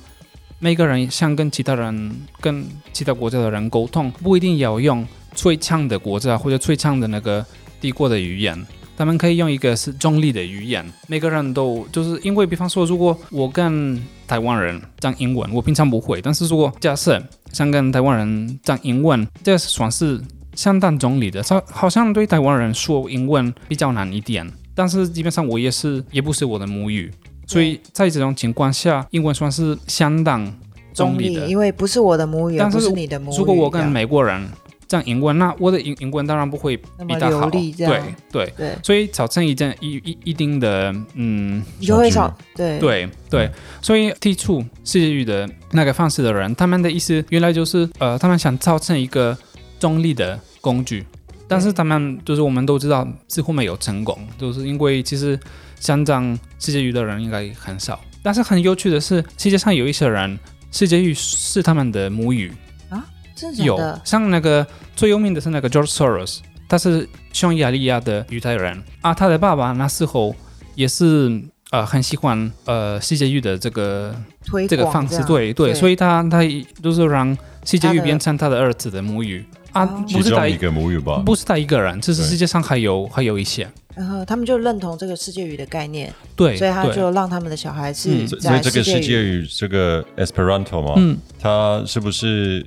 [0.58, 7.46] 每个人想跟其他人、跟其他国家的人沟通，不一定要用最强的国家或者最强的那个
[7.80, 8.66] 帝国的语言。
[8.98, 17.20] 他们可以用一个是中立的语言，每个人都就是因为，比方说，如果我跟台湾人讲英文，我平常不会，但是如果假设
[17.52, 20.22] 想跟台湾人讲英文，这算是
[20.54, 24.48] 相当中立的，好好像对台湾人说英文比较难一点，
[24.82, 27.12] 但是基本上我也是也不是我的母语，
[27.46, 30.44] 所以在这种情况下，英文算是相当
[30.92, 31.46] 中中立，的。
[31.46, 33.38] 因为不是我的母语，但是你的母语。
[33.38, 34.50] 如果我跟美国人
[34.88, 42.80] 讲英文，那我的英英文当然不会比他好，流利对对，对，所以造成一件一一一定的嗯你就会小少对。
[42.80, 43.52] 对对，
[43.84, 49.38] 所以提出世界语的那个方式的人，他们的意思原来就是呃，他们想造成一个
[49.80, 51.06] 中立的工具，
[51.52, 55.38] 但是他们就是我们都知道似乎没有成功，就是因为其实
[55.82, 58.00] 想讲世界语的人应该很少。
[58.24, 60.40] 但是很有趣的是，世界上有一些人
[60.72, 62.54] 世界语是他们的母语，
[62.88, 63.04] 啊
[63.36, 64.02] 真的假的？
[64.06, 66.38] 像那个最有名的是那个 George Soros，
[66.70, 70.34] 他是匈牙利亚的犹太人啊，他的爸爸那时候
[70.76, 76.40] 也是呃很喜欢呃世界语的这个推这个方式，对对，对所以他他
[76.82, 80.06] 就是让世界语变成他的儿子的母语啊，哦。
[80.12, 89.42] 不是他一个母语吧，不是他一个人，这是世界上还有还有一些，然后他们就认同这个世界语的概念，对所以他，就让他们的小孩是嗯所以这个世界语。
[89.42, 92.66] 语这个 Esperanto 嘛，嗯，它是不是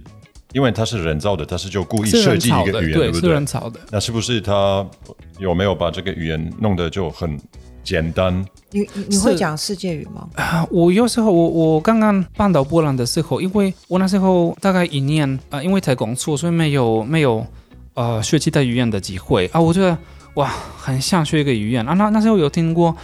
[0.53, 3.45] 因为它是人造的，它是就故意设计一个语言，对对，是人？
[3.45, 3.81] 造的。
[3.91, 4.87] 那是不是他
[5.39, 7.39] 有没有把这个语言弄得就很
[7.85, 8.45] 简单？
[8.71, 10.29] 你你你会讲世界语吗？
[10.35, 17.47] 啊，我有时候我我刚刚搬到波兰的时候，因为我那时候大概一年啊、呃因为在工作，所以没有没有
[17.95, 19.61] 呃学其他语言的机会啊。
[19.61, 19.97] 我觉得
[20.35, 21.93] 哇，很想学一个语言啊。
[21.95, 22.97] 那那时候有听过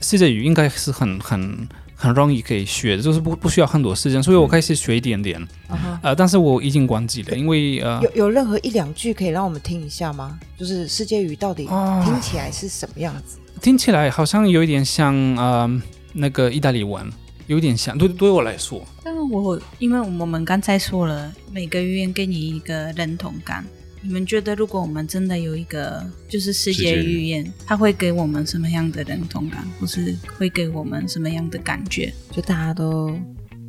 [0.00, 5.38] 世界语，应该是很很很容易可以学的，就是不不需要很多时间，所以我开始学一点点。
[5.68, 10.38] 啊但是我已经关机了，因为呃有有任何一两句可以让我们听一下吗？
[10.56, 13.36] 就是世界语到底啊听起来是什么样子？
[13.60, 17.06] 听起来好像有一点像呃那个意大利文，
[17.46, 18.84] 有点像，对对我来说。
[19.04, 23.64] 但是我因为我们刚才说了，每个语言给你一个认同感。
[24.00, 32.12] 你们觉得，如果我们真的有一个就是世界语语言，它会给我们什么样的认同感，或是会给我们什么样的感觉？
[32.30, 33.18] 就大家都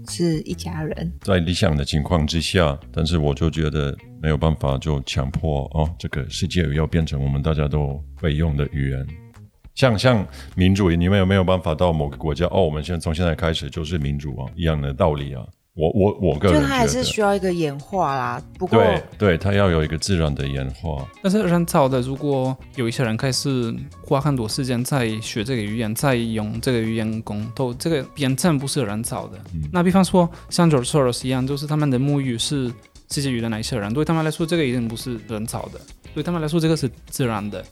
[0.07, 1.11] 是一家人。
[1.21, 9.07] 在理想的情况之下，但是我就觉得没有办法就强迫哦，这个世界语要变成我们大家都会用的语言。
[9.79, 12.61] 像像民主，你们有没有办法到某个国家哦？
[12.61, 15.41] 我们现在从现在开始就是民主啊，一样的道理啊。
[15.73, 18.43] 我我我个人觉就它还是，需要一个演化啦。
[18.57, 21.07] 不过对对，它要有一个自然的演化。
[21.23, 29.39] 但是人造的，如果有一些人开始花很多时间在学这个语言，在用这个语言工都，这个辩证不是人造的。
[29.71, 32.69] 那比方说像 George Soros 一样，就是他们的母语是
[33.09, 35.79] 世界语的哪一些人，对他们来说，这个已经不是人造的，
[36.13, 37.63] 对他们来说，这个是自然的。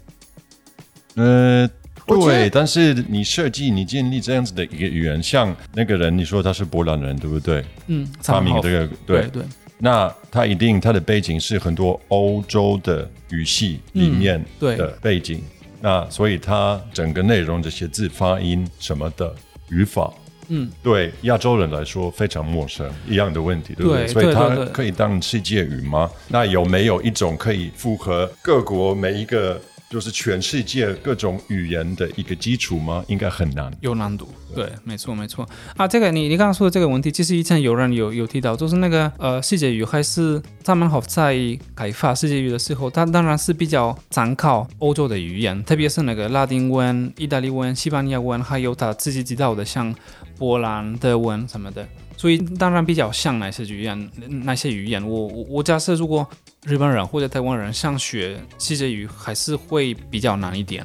[1.16, 1.24] 呃，
[1.64, 7.64] 我觉得对，但是你设计、你建立这样子的一个语言，像那个人，你说他是波兰人，对不对？
[7.88, 9.44] 嗯，发明这个，对对对，
[9.78, 15.44] 那他一定他的背景是很多欧洲的语系里面对的背景，
[15.82, 19.36] 那所以他整个内容这些字发音什么的
[19.70, 20.14] 语法，
[20.48, 24.06] 嗯，对亚洲人来说非常陌生，一样的问题，对不对？
[24.06, 26.10] 对所以它可以当世界语吗？
[26.30, 33.04] 那有没有一种可以符合各国每一个就是全世界各种语言的一个基础吗？
[33.08, 33.72] 应该很难。
[33.80, 35.88] 有难度，对，没错没错啊。
[35.88, 41.36] 这个你你刚刚说的这个问题，其实以前有人有有提到，就是那个呃世界语还是他们好在
[41.76, 49.96] 开发世界语的时候，它当然是比较参考欧洲的语言，特别是那个拉丁文、意大利文、西班牙文，还有他自己知道的像
[50.38, 51.88] 波兰、德文什么的。
[52.18, 54.10] 所以当然比较像那些语言，
[54.44, 56.28] 那些语言，我我我假设如果
[56.66, 60.84] 日本人或者台湾人想学细节语，还是会比较难一点，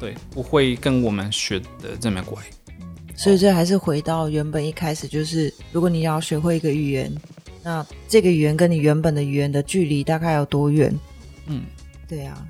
[0.00, 2.42] 对，不会跟我们学的这么快。
[3.14, 7.12] 所以这还是回到原本一开始，就是如果你要学会一个语言，
[7.62, 10.92] 那这个语言跟你原本的语言的距离大概有多远？
[11.46, 11.62] 嗯，
[12.08, 12.46] 对啊，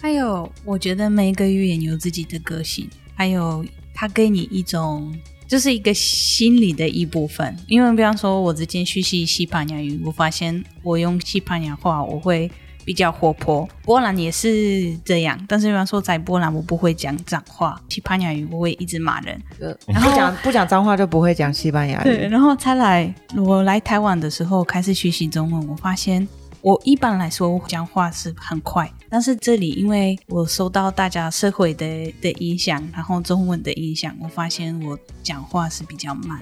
[0.00, 5.12] 还有，我觉得每一个语言有自己的个性，还有它给你一种，
[5.46, 7.56] 就是一个心理的一部分。
[7.66, 12.50] 因为比方说，我之前学习西班牙语，我发现我用西班牙话我会
[12.84, 13.66] 比较活泼。
[13.82, 19.40] 波兰也是这样，但是比方说在波兰我不会讲脏话，西班牙语我会一直骂人。
[19.58, 22.28] 就不讲不讲脏话就不会讲西班牙对，语。
[22.28, 26.26] 然后才来我来台湾的时候开始学习中文，我发现
[26.64, 31.86] 我一般来说我讲话是很快，但是这里因为我受到大家社会的
[32.22, 36.40] 的影响，然后中文的影响，我发现我讲话是比较慢，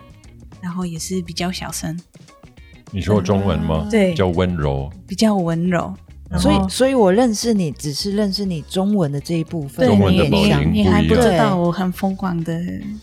[0.61, 1.98] 然后也是比较小声，
[2.92, 3.88] 你说中文吗？
[3.90, 4.88] 对比较温柔。
[5.08, 5.92] 比较温柔。
[6.38, 9.85] 所以，所以我认识你，只是认识你中文的这一部分。
[9.85, 10.24] 对中文的
[10.72, 12.58] 你还不知道我很疯狂的，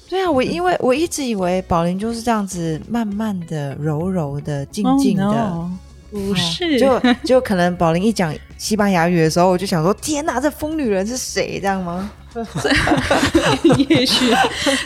[0.08, 5.25] 对啊，我因为我一直以为宝林就是这样子，慢慢的、柔柔的、静静的。
[5.25, 5.71] Oh, no
[6.12, 11.60] 不是，就就可能宝林一讲西班牙语的时候，我就想说：天哪，这疯女人是谁？
[11.60, 12.12] 这样吗？
[13.89, 14.32] 也许，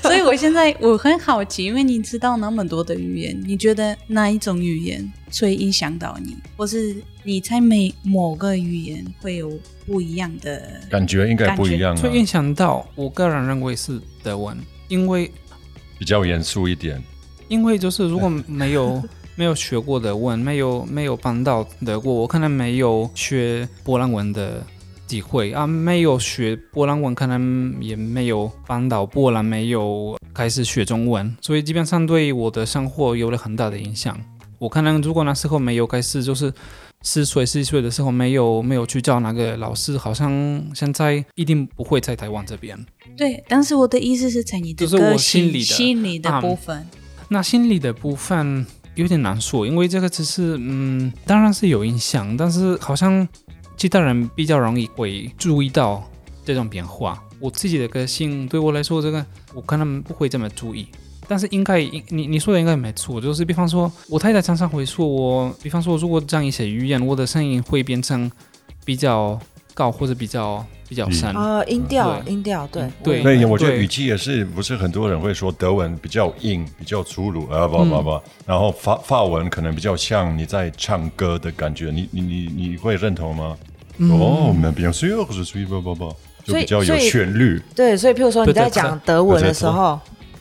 [0.02, 9.52] 所以我现在我很好奇，因为你知道那么多的语言，你觉得哪一种语言最影响到你，或是你在每某个语言会有
[9.86, 14.58] 不一样的感觉应该不一样啊会，影响到我个人认为是德文，
[14.88, 15.30] 因为
[16.00, 17.02] 比较严肃一点。
[17.50, 19.04] 因为就是如果没有
[19.36, 24.64] 没有学过德文，没有没有搬到德国，我可能没有学波兰文的
[25.08, 34.20] 机会啊，没有学波兰文，可能也没有搬到波兰，没有开始学中文，所以基本上对我的生活有了很大的影响。
[34.60, 36.54] 我可能如果那时候没有开始，就是
[37.02, 40.32] 十岁、十一岁的时候没有没有去教那个老师，好像
[40.74, 42.78] 现在一定不会在台湾这边。
[43.18, 46.88] 对，但是我的意思是在你的就是我心里的心理的啊部分。
[47.28, 48.66] 那心理的部分
[48.96, 53.28] 有点难说，因为这个只是嗯，当然是有影响，但是好像
[53.76, 56.04] 其他人比较容易会注意到
[56.46, 57.22] 这种变化。
[57.40, 60.88] 我自己的个性对我来说，这个我可能不会这么注意。
[61.28, 61.80] 但是应该，
[62.10, 68.30] 你你说的应该没错，就是比方说，我太太常常会说我，比方说，如果讲一些语言，我的声音会变成
[68.86, 69.40] 比较
[69.74, 71.34] 高或者比较比较善。
[71.34, 83.58] 啊、音调，音调，对对我对，我觉得语气也是，不是很多人会说德文比较硬，比较粗鲁啊，不不不，然后法法文可能比较像你在唱歌的感觉，你你你你会认同吗？
[83.98, 87.62] 哦，那 bien sûr，je suis 不不不，就所以比较有旋律。
[87.76, 90.00] 对，所以譬如说你在对对讲德文的对对时候，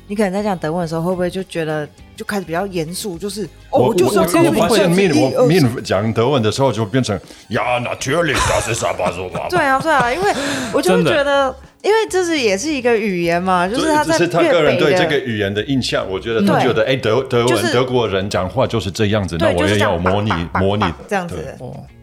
[0.09, 1.88] 你可能在讲德文的时候，会不会就觉得
[2.23, 3.19] 就开始比较严肃？
[3.19, 10.33] 就是哦，我就是要我我跟你讲发现面我面讲德文的时候就变成呀，natürlich das ist aber so 对啊，对啊，因为
[10.73, 20.31] 我就会觉得，因为这是也是一个语言嘛，就是他在只是他粤个人对这个语言的印象，我觉得他对觉得哎德德就是文德国人讲话就是这样子，那对，我也要模拟
[20.61, 20.83] 模拟。
[20.83, 21.37] 棒这样子。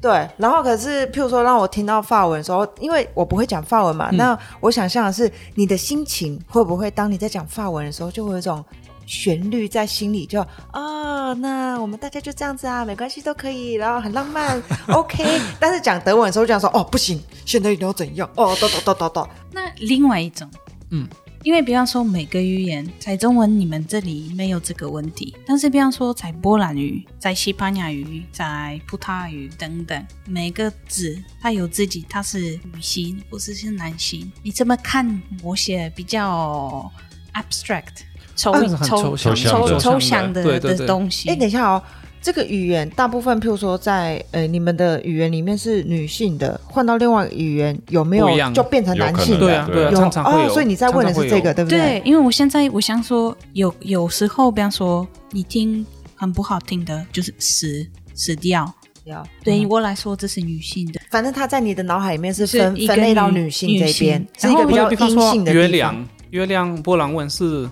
[0.02, 8.64] 对，然后可是譬如说让我听到法文的时候，因为我不会讲法文嘛，那我想象的是你的心情会不会当你在讲法文的时候，就会有一种
[9.10, 10.40] 旋律在心里就
[10.72, 14.62] 啊、那我们大家就这样子啊，没关系都可以，然后很浪漫，
[14.94, 15.26] OK。
[15.60, 18.30] 但是讲德文的时候就讲说哦不行，现在一定要怎样？
[18.36, 20.48] 哦，哒哒哒哒哒，那另外一种，
[20.92, 21.08] 嗯，
[21.44, 36.92] 因为比方说每个语言，在中文你们这里没有这个问题，但是比方说在波兰语、在西班牙语、在葡萄牙语等等，每个字它有自己，它是女性或是是男性，你怎么看某些比较
[37.34, 38.04] abstract
[38.40, 38.54] 抽
[38.88, 41.30] 抽抽象的抽抽象的的东西？
[41.30, 41.82] 哎，等一下哦。
[42.22, 49.40] 这个语言大部分，譬如说在呃你们的语言里面是女性的，换到另外一个语言有没有就变成男性的？
[49.40, 50.50] 对啊，对对啊，有常常会有。
[50.50, 51.80] 哦，所以你在问的是这个，对不对，？
[51.80, 58.70] 对因为我现在我想说，有有时候，比方说你听很不好听的，就是死死掉。
[59.06, 61.00] 要对于我来说，这是女性的。
[61.10, 67.72] 反正它在你的脑海里面是是分分类到女女性这边然后是一个比较比方说阴性的月亮，月亮波兰文是男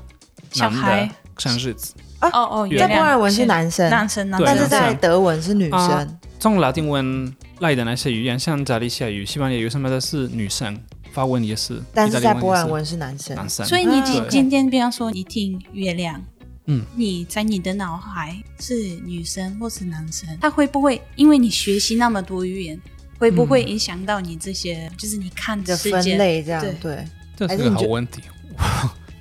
[0.57, 4.67] 小孩的生日子，哦哦，在波兰文是男生，男生，男对但是。
[4.67, 6.19] 在德文是女啊生。
[6.39, 10.79] 从拉丁文来的那些语言，像加利西亚语、西班牙语什么的是女生，
[11.11, 13.65] 法文也是，但是在波兰文是男生，男生。
[13.65, 16.21] 所以你今啊今天，比方说你听月亮，
[16.65, 22.79] 嗯，你在你的脑海是女生或是男生，他会不会因为你学习那么多语言，
[23.19, 24.91] 会不会影响到你这些？
[24.97, 27.05] 就是你看的分类这样对对。
[27.35, 28.23] 这是个好问题。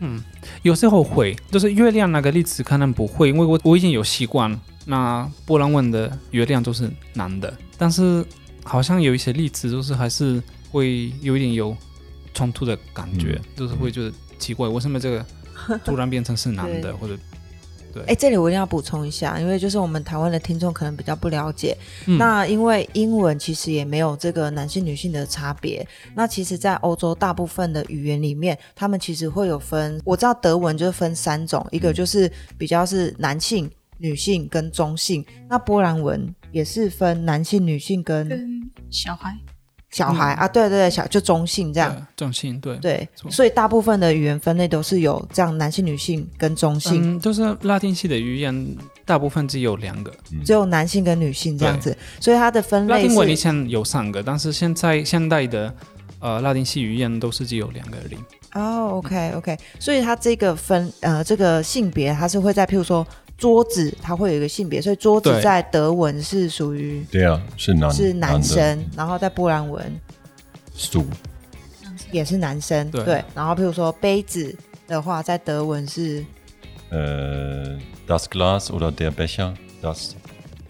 [0.01, 0.22] 嗯，
[0.62, 4.59] 有时候会，就是月亮那个例子可能不会，因为我我已经有习惯。
[4.88, 8.24] 那波兰文的月亮都是男的，但是
[8.62, 10.40] 好像有一些例子，就是还是
[10.70, 11.76] 会有一点有
[12.32, 15.26] 冲突的感觉，就是会觉得奇怪，为什么这个
[15.84, 17.18] 突然变成是男的， 或者
[18.07, 21.76] 哎，这里我一定要补充一下，因为就是我们台湾的听众可能比较不了解。
[22.07, 25.86] 嗯那因为英文其实也没有这个男性女性的差别。
[26.14, 30.01] 那其实，在欧洲大部分的语言里面，他们其实会有分。
[30.05, 35.24] 我知道德文就是分三种，一个就是比较是男性、女性跟中性。
[35.49, 39.36] 那波兰文也是分男性、女性跟跟小孩
[39.97, 41.90] 小孩、啊，对对对，小就中性这样。
[41.90, 42.76] 对中性对。
[42.76, 47.16] 对，所以大部分的语言分类都是有这样男性、女性跟中性。
[47.16, 48.76] 嗯，就是拉丁系的语言，
[49.07, 50.12] 大部分只有两个。
[50.44, 55.72] 只有男性跟女性这样子，所以它的分类拉丁文以是前有三个，但是现在现代的
[56.20, 58.18] 呃拉丁系语言都是只有两个而已。
[58.53, 63.07] 哦，OK OK，所以它这个分呃这个性别，它是会在譬如说
[63.37, 65.43] 桌子，它会有一个性别，所以桌子对。
[65.43, 68.43] 在德文是属于对啊，是男是男的。
[68.43, 70.01] 生，然后在波兰文
[70.74, 71.05] 苏
[72.11, 73.22] 也是男生，对。
[73.34, 74.57] 然后譬如说杯子
[74.89, 76.24] 的话，在德文是
[76.89, 77.76] 呃
[78.07, 80.12] ，das Glas oder der Becher，das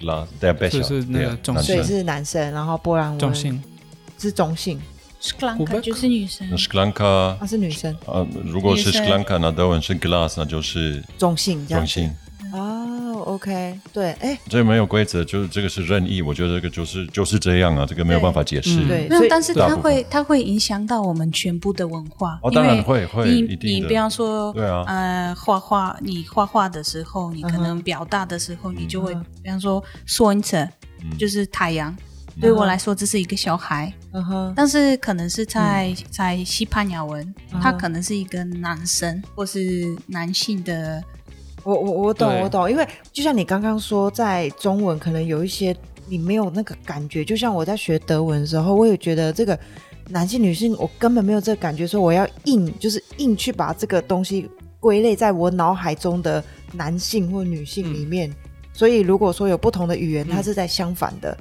[0.01, 3.63] Glas der Becher，就是那个对啊中所以生是男生，然后波兰文中性，
[4.19, 4.81] 是中性
[5.23, 6.49] ，，Sklanka 就是女生。
[6.51, 9.07] 那 Sklanka 它是女生，啊，如果是女生。
[9.07, 11.95] Sklanka，那德文是 Glas，那就是中性这样子。
[11.95, 12.13] 中性。
[12.53, 18.83] 哦，OK，对，哎，这没有规则，就是这个是任意，我觉得这个就是就是这样啊，这个没有办法解释。
[18.85, 22.39] 嗯对，所以，没有但是它会它会影响到我们全部的文化。
[22.43, 24.85] 哦当然因为会会你你比方说，对啊。
[24.87, 30.69] 呃，画画，你画画的时候，你可嗯能表达的时候，你就会嗯，比方说，sunset
[31.03, 31.17] 嗯。
[31.19, 31.95] 就是太阳。
[32.39, 41.03] 对我来说，这是一个小孩，嗯哼，但是可能是在在西班牙文，嗯他可能是一个男生或是男性的
[41.67, 49.59] 我我我懂我懂，因为就像你刚刚说，在中文可能有一些你没有那个感觉，就像我在学德文的时候，我也觉得这个
[50.09, 54.49] 男性女性，我根本没有这个感觉，说我要硬就是硬去把这个东西
[54.79, 56.43] 归类在我脑海中的
[56.73, 58.33] 男性或女性里面。
[58.73, 61.37] 所以如果说有不同的语言，它是在相反的。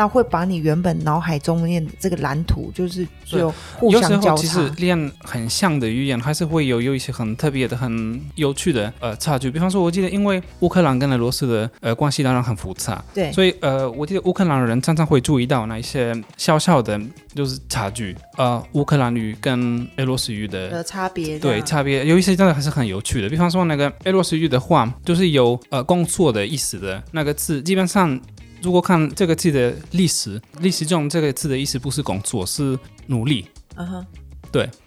[0.00, 4.66] 那会把你原本脑海中面的这个蓝图，就是就互有时相交候其实。
[4.78, 9.50] 练很像的语言，还是会有有一些很特别的、很有趣的呃差距。
[9.50, 16.98] 比方说，我记得因为乌克兰跟俄罗斯的呃关系当然很复杂，对，所以呃，我记得乌克兰人常常会注意到那一些小小的
[17.34, 18.16] 就是差距。
[18.38, 23.28] 呃，乌克兰语跟俄罗斯语的的差别对差别有一些真的还是很有趣的。
[23.28, 28.18] 比方说那个俄罗斯语的话，就是有呃工作的意思的那个字，基本上
[28.62, 33.46] 如果看这个字的历史，历史中这个字的意思不是工作，是努力。
[33.76, 34.06] 嗯哼，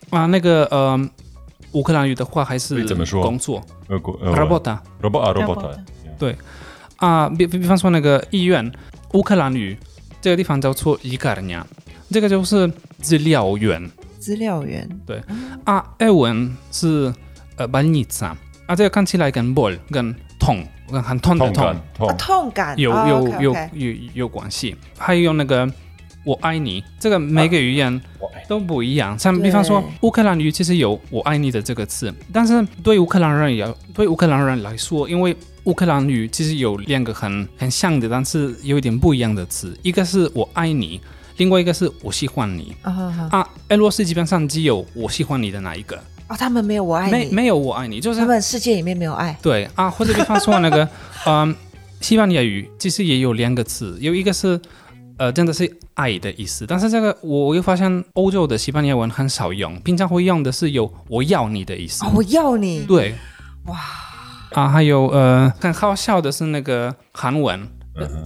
[0.09, 1.09] 啊，那个呃，
[1.71, 3.21] 乌克兰语的话还是怎么说？
[3.23, 3.63] 工作。
[3.87, 5.77] 俄国呃 robota robot 啊 robot
[6.17, 6.35] robot，
[6.97, 8.71] 啊，比比比方说那个医院，
[9.13, 9.77] 乌克兰语
[10.21, 11.65] 这个地方叫做伊卡尔尼亚，
[12.11, 12.71] 这个就是
[13.01, 14.87] 资料员资料员。
[15.05, 15.21] 对。
[15.65, 17.13] 啊，俄文是
[17.55, 18.27] 呃 b a l n i t a
[18.67, 22.07] 啊，这个看起来跟 bol 跟痛跟很痛的痛痛感痛。
[22.07, 25.69] 啊，痛感有哦有有有有关系，还有那个
[26.25, 28.01] 我爱你，这个每个语言
[28.47, 29.17] 都不一样。
[29.17, 35.35] 像比方说乌克兰语其实有“我爱你”的这个词，但是对乌克兰人也对乌克兰人来说，因为
[35.65, 40.99] 乌克兰语其实有两个很很像的，但是有一点不一样的词，一个是我爱你，
[41.37, 42.73] 另外一个是我喜欢你。
[42.83, 49.37] 啊啊，俄罗斯基本上只有我喜欢你的那一个，哦，他们没有我爱你，没没有我爱你，就是他们世界里面没有爱。
[49.41, 50.87] 对啊，或者比方说那个，
[51.27, 51.55] 嗯，
[52.01, 54.59] 西班牙语其实也有两个词，有一个是
[55.17, 63.15] 呃，真的是爱的意思，但是这个我又发现欧洲的西班牙文很少用，平常会用的是有我要你的意思，哦、我要你，对，
[63.65, 63.77] 哇。
[64.51, 67.67] 啊，还有呃，很好笑的是那个韩文。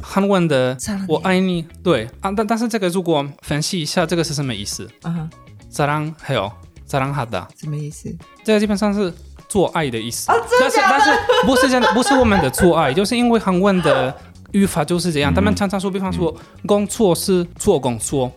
[0.02, 0.78] 韩文的
[1.10, 4.90] “我爱你”对啊，但但是这个如果分析一下，这个是什么意思？
[5.04, 5.30] 嗯，
[5.70, 6.50] 咋랑还有
[6.88, 7.48] 咋样哈的？
[7.60, 8.10] 什么意思？
[8.44, 9.14] 这个基本上是
[9.48, 10.28] 做爱的意思。
[10.60, 11.12] 但是但是
[11.46, 11.88] 不是真的？
[11.94, 14.16] 不是我们的做爱，就是因为韩文的
[14.54, 15.34] 语法就是这样。
[15.34, 16.34] 他们常常说，比方说
[16.66, 18.32] “工作是做工作”，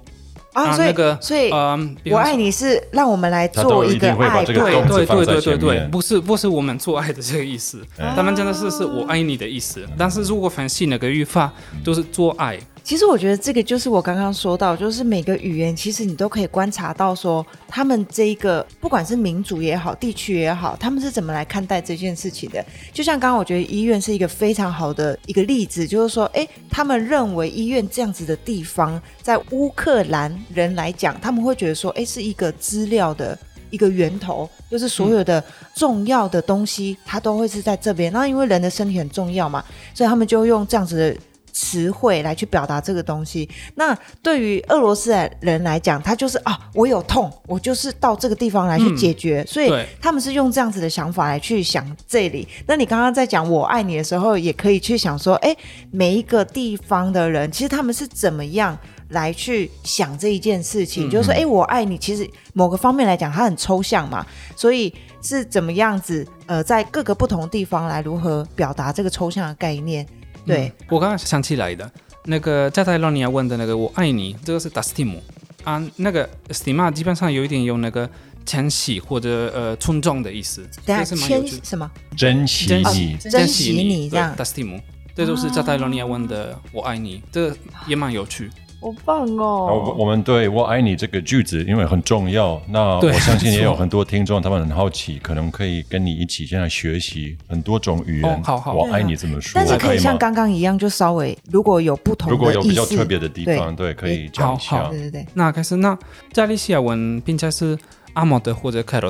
[0.53, 7.81] 啊，那个所以嗯，我爱你是让我们来做一个爱，对对对对对对，不是不是我们做爱的这个意思。
[7.97, 9.87] 他们真的是是我爱你的意思。
[9.97, 11.53] 但是如果分析那个语法，
[11.85, 12.59] 就是做爱。
[12.91, 22.67] 其实我觉得这个就是我刚刚说到，就是每个语言其实你都可以观察到说，他们这一个不管是民族也好，地区也好，他们是怎么来看待这件事情的。
[22.93, 33.39] 就像刚刚我觉得医院是一个非常好的一个例子，就是说，哎，他们认为医院这样子的地方，在乌克兰人来讲，他们会觉得说，哎，是一个资料的。
[33.73, 35.41] 一个源头，就是所有的
[35.77, 38.13] 重要的东西，它都会是在这边。
[38.13, 39.65] 那因为人的身体很重要嘛，
[39.95, 41.17] 所以他们就用这样子的
[41.53, 43.49] 词汇来去表达这个东西。
[43.75, 52.47] 那对于俄罗斯人来讲，他就是啊，我有痛，我就是到这个地方来去解决，所以他们是用这样子的想法来去想这里。
[52.67, 55.57] 那你刚刚在讲我爱你的时候，也可以去想说，哎，
[55.91, 58.79] 每一个地方的人，其实他们是怎么样。
[59.11, 61.99] 来去想这一件事情，就是说，哎，我爱你。
[61.99, 64.25] 其实某个方面来讲，它很抽象嘛，
[64.55, 66.25] 所以是怎么样子？
[66.47, 70.07] 呃，在各个不同地方来如何表达这个抽象的概念？
[70.51, 71.91] 对，嗯我刚刚想起来的，
[72.25, 75.19] 那个加泰罗尼亚问的那个“我爱你”，这个是 d a s t i m
[75.65, 78.09] 啊，那个 stima 基本上有一点有那个
[78.47, 81.61] 迁徙或者呃尊重的意思，等下这是蛮有趣。
[81.63, 81.91] 什么？
[82.17, 84.35] 珍惜珍你，珍惜你这样。
[84.35, 84.79] d a s t i m
[85.15, 88.51] 这就是加泰罗尼亚问的“我爱你”，这个也蛮有趣。
[88.81, 89.95] 好棒哦！
[89.99, 98.35] 我们对我爱你这个句子，因为很重要，那我相信也有很多听众，他们很好奇，可能可以跟你一起现在学习很多种语言。
[98.35, 99.53] 哦好好我爱你怎么说？
[99.55, 100.19] 但是可以像吗？
[100.19, 104.91] 刚刚一样，就稍微如果有不同的如果有比较特别的地方，对，可以讲一好下好。
[104.91, 105.97] 对对对，那开始，那
[106.33, 107.79] 加利西亚文并且是
[108.15, 109.07] 阿莫德或者 t c a r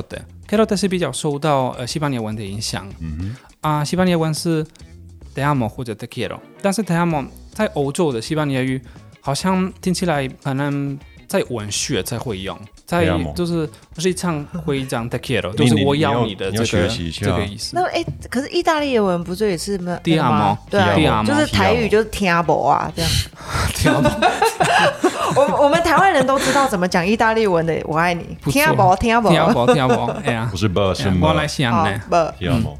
[0.61, 2.85] o t 是比较受到呃西班牙文的影响。
[2.99, 4.63] 嗯啊，西班牙文是
[5.33, 8.81] te amo 或者 te quiero，但是 te amo 在欧洲的西班牙语
[9.21, 10.97] 好像听起来可能
[11.27, 17.25] 在文学才会用，在 amo 就是日常会讲 te quiero，就是我你要要你的这个学习一下。
[17.25, 17.71] 这个意思。
[17.73, 23.11] 那哎，可是意大利文不是也是吗？Ti 那个吗？amo，对啊 Ti，amo 就是台语就是听不啊这样。
[23.73, 24.11] 听不懂。
[25.33, 28.93] 我我们台湾人都知道怎么讲意大利文的“我爱你”，听不？
[28.97, 29.29] 听不？
[29.29, 29.73] 听不？
[29.73, 30.49] 听不，哎呀。
[30.51, 32.01] 不，是不是我来想好呢。
[32.09, 32.71] 不，听吗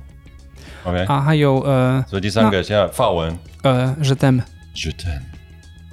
[0.83, 3.37] ？OK，啊，还有呃所以第三个现在法文。
[3.61, 5.30] 呃 je t'aime，je t'aime，是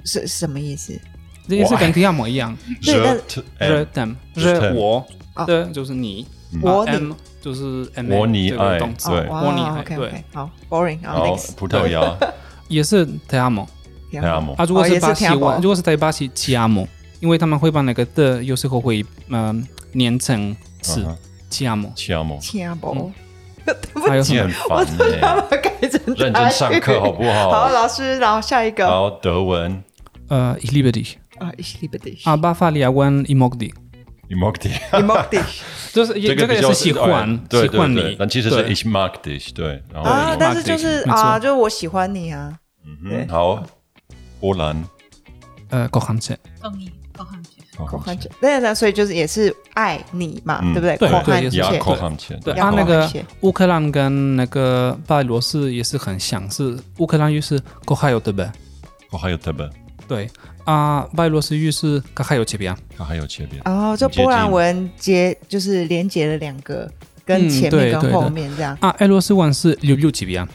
[0.09, 0.99] 是什么意思？
[1.47, 2.55] 这也是跟 te amo 一样。
[2.83, 5.05] 对 je 热 t'aime，them，Je 热我
[5.35, 5.45] 哦。
[5.45, 6.25] 的就是你，
[6.61, 6.97] 我啊你。
[6.97, 9.19] M 就是 M，我你爱动词，对。
[9.27, 10.23] 哦我你爱 OK 对。
[10.33, 12.17] 好，boring，好然后葡萄牙。
[12.67, 13.65] 也是 te amo
[14.11, 14.65] 听 te amo，啊。
[14.65, 16.85] 如果是是巴西文，如果是在巴西 te amo，
[17.21, 21.17] 因为他们会把那个的有时候会嗯连成词嗯哼。
[21.49, 21.93] te amo。
[21.95, 23.11] te amo，听不，
[24.07, 24.45] 还有什么？
[24.45, 24.61] 你很？
[24.69, 25.41] 我烦真的要呢。
[25.49, 27.69] 把它改成认真上课好不好，好？
[27.69, 28.85] 老师，然后下一个。
[28.85, 29.81] 好，德文
[30.29, 34.69] 呃 i l i b e r i 啊，ich liebe dich，啊，巴伐利亚文 imogdi，i m o g d
[34.69, 35.43] i ich mag dich
[35.93, 42.53] 就是也这个是喜欢喜欢你，但其实是对 ich mag dich，对，然后啊，ich 但是 mag 就 dich，是啊，就是我喜欢你啊，
[43.03, 43.63] 嗯好，
[44.39, 44.83] 波兰
[45.69, 45.89] 呃 e 久。
[47.85, 50.97] 口汉切，对对，所以就是也是爱你嘛，嗯对不对？
[50.97, 53.09] 对也是雅切，口汉切，对要口啊那个
[53.41, 57.57] 乌克兰跟那个白罗斯也是很像，是乌克兰语是
[58.19, 58.51] 特别，
[60.09, 60.29] 对。
[60.65, 62.75] 啊，拜罗斯语是 k a h a y o 这边。
[62.97, 66.91] 它还有切边，哦，就波兰文接就是连接了两个，
[67.25, 68.77] 跟嗯前面跟后面这样。
[68.81, 70.47] 啊，俄罗斯文是六六几边，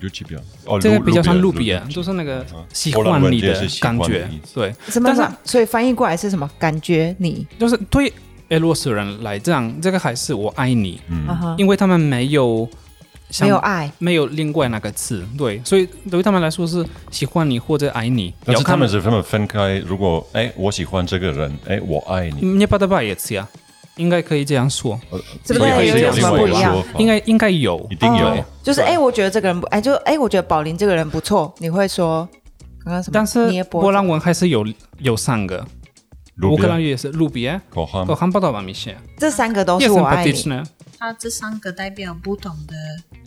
[0.00, 5.36] 六七边，哦，这个比较像路比啊，就是那个嗯喜欢你的感觉对，什么但是？
[5.44, 6.50] 所以翻译过来是什么？
[6.58, 8.12] 感觉你，就是对
[8.48, 11.54] 俄罗斯人来讲，这个还是我爱你，嗯。
[11.56, 12.70] 因为他们没有想
[13.40, 19.78] 没有爱，没有另外那个字，对，所以对于他们来说是喜欢你或者爱你，但是他们是他们分开。
[19.86, 23.48] 如果哎，我喜欢这个人，哎，我爱你，你把它拜一次啊，
[23.96, 26.72] 应该可以这样说，呃这个所以还有有是另外什么不一样。
[26.72, 27.86] 说应该应该有。
[27.90, 28.26] 一，定有。
[28.26, 28.44] 哦。
[28.62, 32.28] 就是哎、我觉得这个人不，哎，就哎，我觉得宝林这个人不错，你会说
[32.84, 33.12] 刚刚什么？
[33.14, 34.66] 但是波浪纹还是有
[34.98, 35.64] 有三个，
[36.48, 40.62] 乌克兰语也是 lubię，kocham kocham podoba mi się，这三个都是我爱你。
[40.98, 42.74] 它这三个代表不同的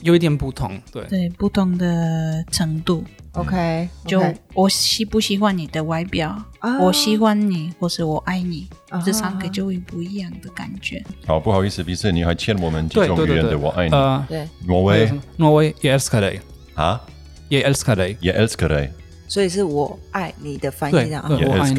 [0.03, 3.03] 有一点不同，对，对不同的程度。
[3.31, 4.21] OK，就
[4.53, 6.77] 我喜不喜欢你的外表，啊。
[6.77, 9.01] 我喜欢你，或是我爱你，啊。
[9.03, 11.03] 这三个就会不一样的感觉。
[11.25, 13.95] 好，不好意思，彼此你还欠我们几对种语言的，对对对，我爱你。
[13.95, 16.39] 呃，对，挪威挪威 dig，
[16.75, 17.01] 啊
[17.49, 18.89] ？dig，
[19.27, 21.25] 所以是我爱你的翻译啊。
[21.27, 21.75] 我爱你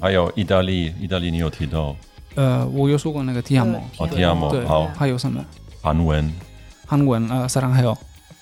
[0.00, 1.94] 还有意大利，意大利你有提到？
[2.34, 5.44] 呃，我有说过那个 ti amo，哦，ti amo，对，好，还有什么？
[5.82, 6.32] 韩文，
[6.86, 7.96] 韩文呃 saranhayo，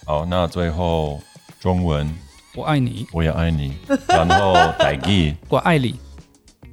[0.04, 1.20] 好，那最后
[1.60, 2.08] 中文。
[2.54, 3.74] 我爱你，我也爱你，
[4.08, 5.94] 然后傣语， 我爱你，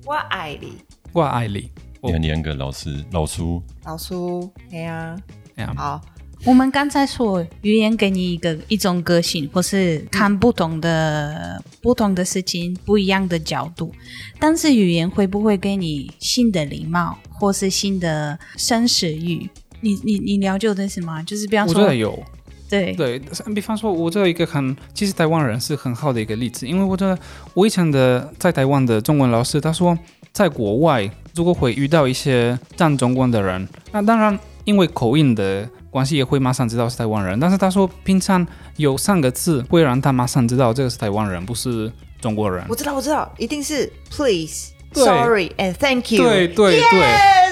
[0.06, 0.78] 我爱你，
[1.12, 1.70] 我爱你，
[2.00, 5.16] 我你很严格，老师老苏，老苏，哎呀，
[5.58, 6.02] 这样好，
[6.46, 13.94] 我们刚才说语言给你一个一种个性，或是看不同的、不同的事情不一样的角度，
[14.40, 19.50] 但是语言会不会给你新的礼貌，或是新的生死欲？
[19.80, 21.24] 你你你了解我的意思吗？
[21.24, 22.24] 就是比方说我觉得，有。
[22.70, 23.22] 对对，
[23.54, 27.18] 比方说，我这有一个很，其实台湾人是很好的一个例子，因为我觉得
[27.54, 29.96] 我以前的在台湾的中文老师，他说，
[30.32, 37.40] 在国外如果会遇到一些讲中文的人，那当然因为口音的关系，也会马上知道是台湾人。
[37.40, 41.90] 但是他说，平常有三个字会让他马上知道这个是台湾人，不是
[42.20, 42.76] 中国人我。
[42.76, 44.74] 知道，我知道，一定是 please。
[44.96, 46.24] Sorry and thank you。
[46.24, 47.04] 对对对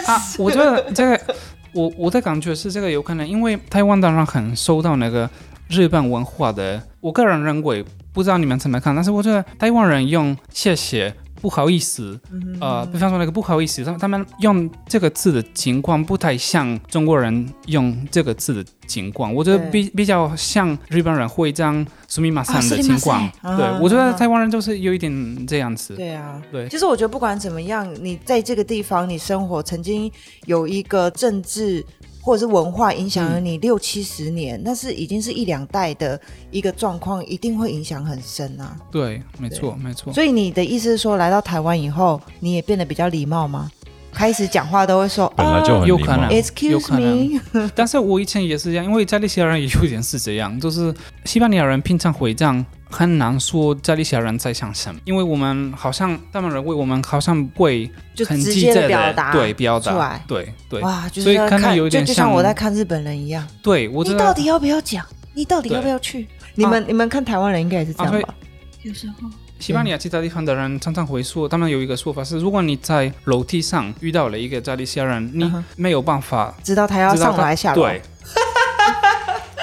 [0.06, 1.36] 啊，我觉得这个，
[1.74, 5.28] 我我的感觉是这个有可能，因为台湾当然很受到那个
[5.68, 7.84] 日本文化的，我个人认为，
[8.14, 11.16] 不知道你们怎么看，但是我觉得台湾人用谢谢。
[11.42, 12.18] 不好意思，
[12.60, 23.28] 呃，比方说那个不好意思，他们他们用这个字的情况不太像中国人用这个字的情况，我觉得比比较像日本人会这样苏密马桑的情况。
[23.42, 25.96] 啊对，我觉啊得台湾人就是有一点这样子。
[25.96, 30.12] 对啊，对其实我觉得不管怎么样，你在这个地方你生活，曾经
[30.46, 31.84] 有一个政治
[32.22, 36.20] 或者是文化影响了你六七十年，那是已经是一两代的
[36.52, 38.78] 一个状况，一定会影响很深啊。
[38.92, 40.14] 对，没错，没错。
[40.14, 43.70] 所以你的意思是说，来到台湾以后，你也变得比较礼貌吗？
[44.14, 46.30] 开始讲话都会说本来就很礼貌有可能。
[46.30, 50.94] “excuse me”，但是我以前也是这样，因为在利西亚人也有点是这样，就是
[51.24, 65.06] 西班牙人平常会这样，很难说加利西亚人在想什么，因为我们好像他们认为我们好像会就很直接的表达对表达出来，对对哇，就所以看，有一点像就就像我在看日本人一样，对，我你到底要不要讲？
[65.34, 66.28] 你到底要不要去？
[66.56, 68.34] 你们你们看台湾人应该也是这样啊吧？
[68.82, 69.30] 有时候
[69.60, 78.02] 西班牙其他地方的人常常会说，他们有一个说法是，如果你在楼梯上遇到了一个加利西亚人，你没有办法知道他要知道他上来下楼，对，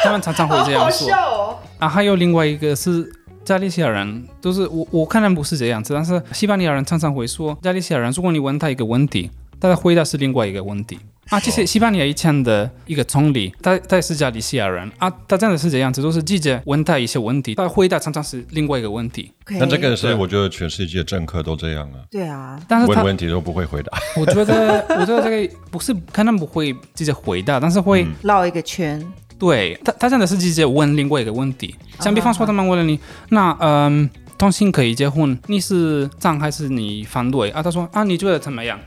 [0.02, 1.10] 他们常常会这样说。
[1.12, 1.58] 哦。
[1.78, 3.12] 啊，还有另外一个是
[3.48, 10.98] 加利西亚人，都是我我看人不是这样子，但是西班牙人常常会说，加利西亚人，如果你问他一个问题，他的回答是另外一个问题。
[11.30, 19.32] 啊，其实西班牙以前的一个总理，他他也是加利西亚人啊，他真的是这样子，都是记者问他一些问题，他的回答常常是另外一个问题。
[19.46, 23.98] 那这个是对我觉得全世界政客都这样啊，对啊，但是，问问题都不会回答。
[24.16, 29.02] 我觉得，我觉得这个不是可能不会直接回答，但是会、嗯绕一个圈，
[29.38, 32.98] 对他，他真的是直接问另外一个问题，像比方说啊他们问了你，
[33.30, 37.62] 那嗯，同性可以结婚，你是赞还是你反对啊？
[37.62, 38.78] 他说啊，你觉得怎么样？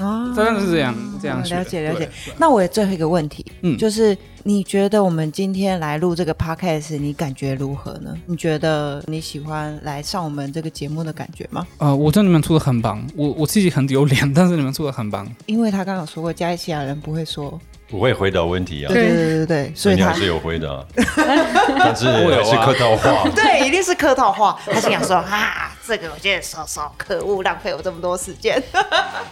[0.00, 2.08] 啊真的是这样这样了解了解。
[2.38, 8.14] 那我有最后一个问题，嗯就是你觉得我们今天来录这个 podcast，你感觉如何呢？
[8.26, 11.66] 你觉得你喜欢来上我们这个节目的感觉吗？
[11.78, 15.26] 呃，我觉得你们做的很棒，我我自己很丢脸，但是你们做的很棒。
[15.46, 17.58] 因为他刚刚有说过，加利西亚人不会说，
[17.88, 20.84] 不会回答问题啊，对对对对对，所以你还是有回答，
[21.78, 23.30] 但是我有啊还是客套话。
[23.30, 24.58] 对，一定是客套话。
[24.64, 28.60] 他心想说啊，这个我觉得说说，可恶，浪费我这么多时间。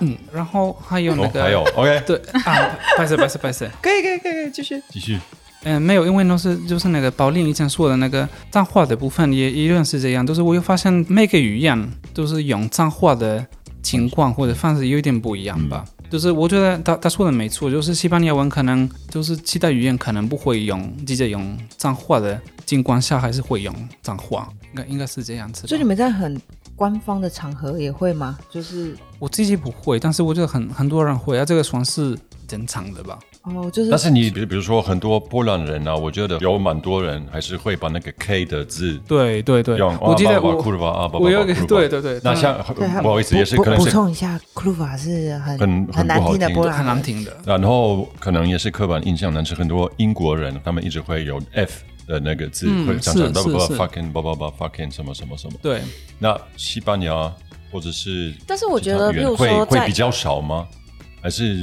[0.00, 3.68] 嗯，然后还有那哦，个，还有 OK， 对啊，拜谢拜谢拜谢。
[3.82, 4.82] 可以可以可以可以继续。
[4.90, 5.18] 继续。
[5.64, 13.46] 嗯、没有，因为那是就是那个宝玲以前说的那个脏话的部分也也有点是这样，就是我又发现每个语言都是用脏话的
[13.80, 15.84] 情况或者方式有一点不一样吧。
[16.12, 25.68] 就是我觉得他他说的没错，就是西班牙文可能就是其他语言可能不会用直接用脏话的情况下，还是会用脏话，应该应该是这样子吧。
[25.68, 26.38] 所以你们在很
[26.76, 28.38] 官方的场合也会吗？
[28.50, 32.14] 就是我自己不会，但是我觉得很很多人会啊，这个算是
[32.46, 33.18] 正常的吧。
[33.44, 39.76] 哦，就是但是你比比如说很多波兰人啊，我觉得有蛮多人还是会把那个 K 的字对对对。
[39.78, 42.56] 用，，我记得我库鲁巴啊，我有一个对对对，那像
[43.02, 53.74] 不好意思，也是可能补充一下，库鲁法是很很很难听的波兰人很难听的，然后可能也是刻板印象，但是很多英国人他们一直会有 F 的那个字，嗯会常常叭叭是是是。
[53.76, 55.54] fucking 叭叭叭 fucking 什么什么什么。
[55.60, 55.80] 对，
[56.20, 57.32] 那西班牙
[57.72, 60.64] 或者是，但是我觉得会会比较少吗？
[61.20, 61.54] 还是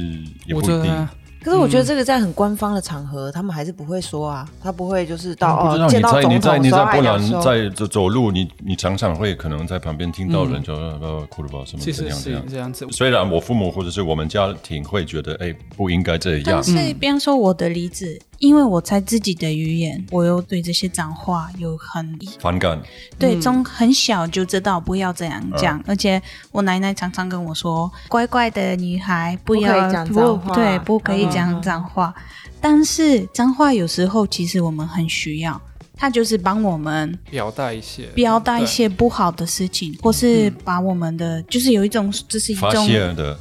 [0.46, 1.08] 也不一定？
[1.42, 12.20] 可是我觉得这个在很官方的场合，他们还是不会说啊，他不会就是到不知道哦见到你在你总统的时候在你在波兰在走走路，你你常常会可能在旁边听到人就呃库鲁巴什么其实是怎样。
[12.20, 12.44] 怎样。
[12.50, 12.86] 这样子。
[12.90, 16.42] 虽然我父母或者是我们家庭会觉得，哎，不应该这样。
[16.46, 22.80] 但，是，比方说我的例子，因为我在自己的语言，我又对这些脏话有很反感。
[23.18, 26.20] 对，从很小就知道不要这样讲，而且
[26.50, 32.14] 我奶奶常常跟我说，乖乖的女孩不要以讲脏话对，不可以嗯讲脏话。
[32.62, 35.60] 但是脏话有时候其实我们很需要，
[36.00, 42.70] 它就是帮我们表达一些，表达一些不好的事情，或是把我们的就是有一种这是一种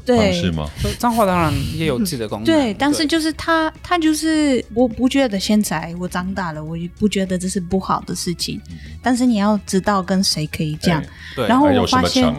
[0.05, 0.70] 对方式吗？
[0.97, 8.60] 脏话当然也有自己的功能，对，但是就是他，他就是我不觉得现在我长大了，我也不觉得这是不好的事情。
[9.01, 11.01] 但是你要知道跟谁可以讲。
[11.38, 12.36] 对，然后还有什么我发现？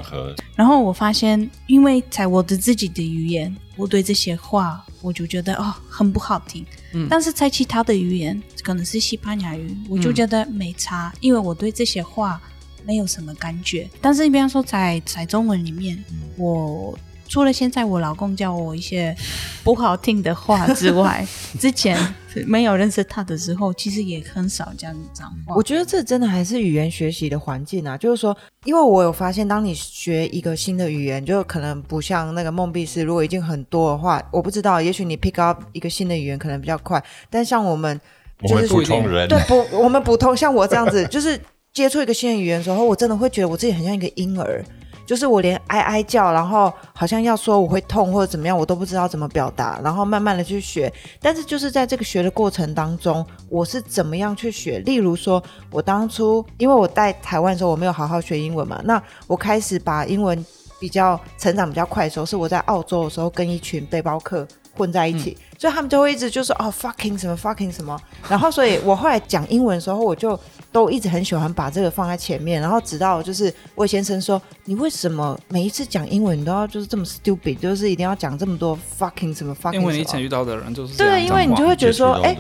[0.55, 6.64] 然后我发现，因为在我的自己的语言，我对这些话我就觉得哦很不好听。
[6.93, 12.41] 嗯但是在其他的语言，可能是西班牙语，我就觉得没差，因为我对这些话
[12.85, 13.89] 没有什么感觉。
[14.01, 16.03] 但是你比方说在在中文里面，
[16.37, 16.99] 我
[17.31, 19.16] 除了现在我老公教我一些
[19.62, 21.24] 不好听的话之外，
[21.61, 21.97] 之前
[22.45, 25.55] 没有认识他的时候，其实也很少讲脏话。
[25.55, 37.01] 我觉得这真的还是语言学习的环境啊，就是说，因为我有发现，当你学一个新的语言，就可能不像那个梦碧斯，如果已经很多的话，我不知道，也许你 pick up 一个新的语言可能比较快，
[37.31, 38.01] 但像我们
[38.43, 41.41] 我们就是普通人，对不，我们普通像我这样子，就是
[41.72, 44.64] 接触一个新的语言的时候，我真的会觉得我自己很像一个婴儿，
[45.11, 50.93] 就是我连哀哀叫，然后好像要说我会痛或者怎么样，我都不知道怎么表达，然后慢慢的去学。
[51.21, 54.79] 但是就是在这个学的过程当中，我是怎么样去学？
[54.87, 55.43] 例如说，
[55.73, 60.47] 我当初因为我在台湾的时候，我没有好好学英文嘛，那我开始把英文
[60.79, 64.47] 比较成长比较快的时候，是我在澳洲的时候跟一群背包客
[64.77, 70.39] 混在一起，所以他们就会一直就说哦 fucking 什么 fucking 什么，然后所以我后来讲英文的时候，我就
[70.73, 82.37] 都一直很喜欢把这个放在前面，然后直到就是魏先生说，你为什么每一次讲英文你都要就是这么 stupid，就是一定要讲这么多 fucking 什么 fucking 因为你以前遇到的人就是这样对，因为你就会觉得说，哎、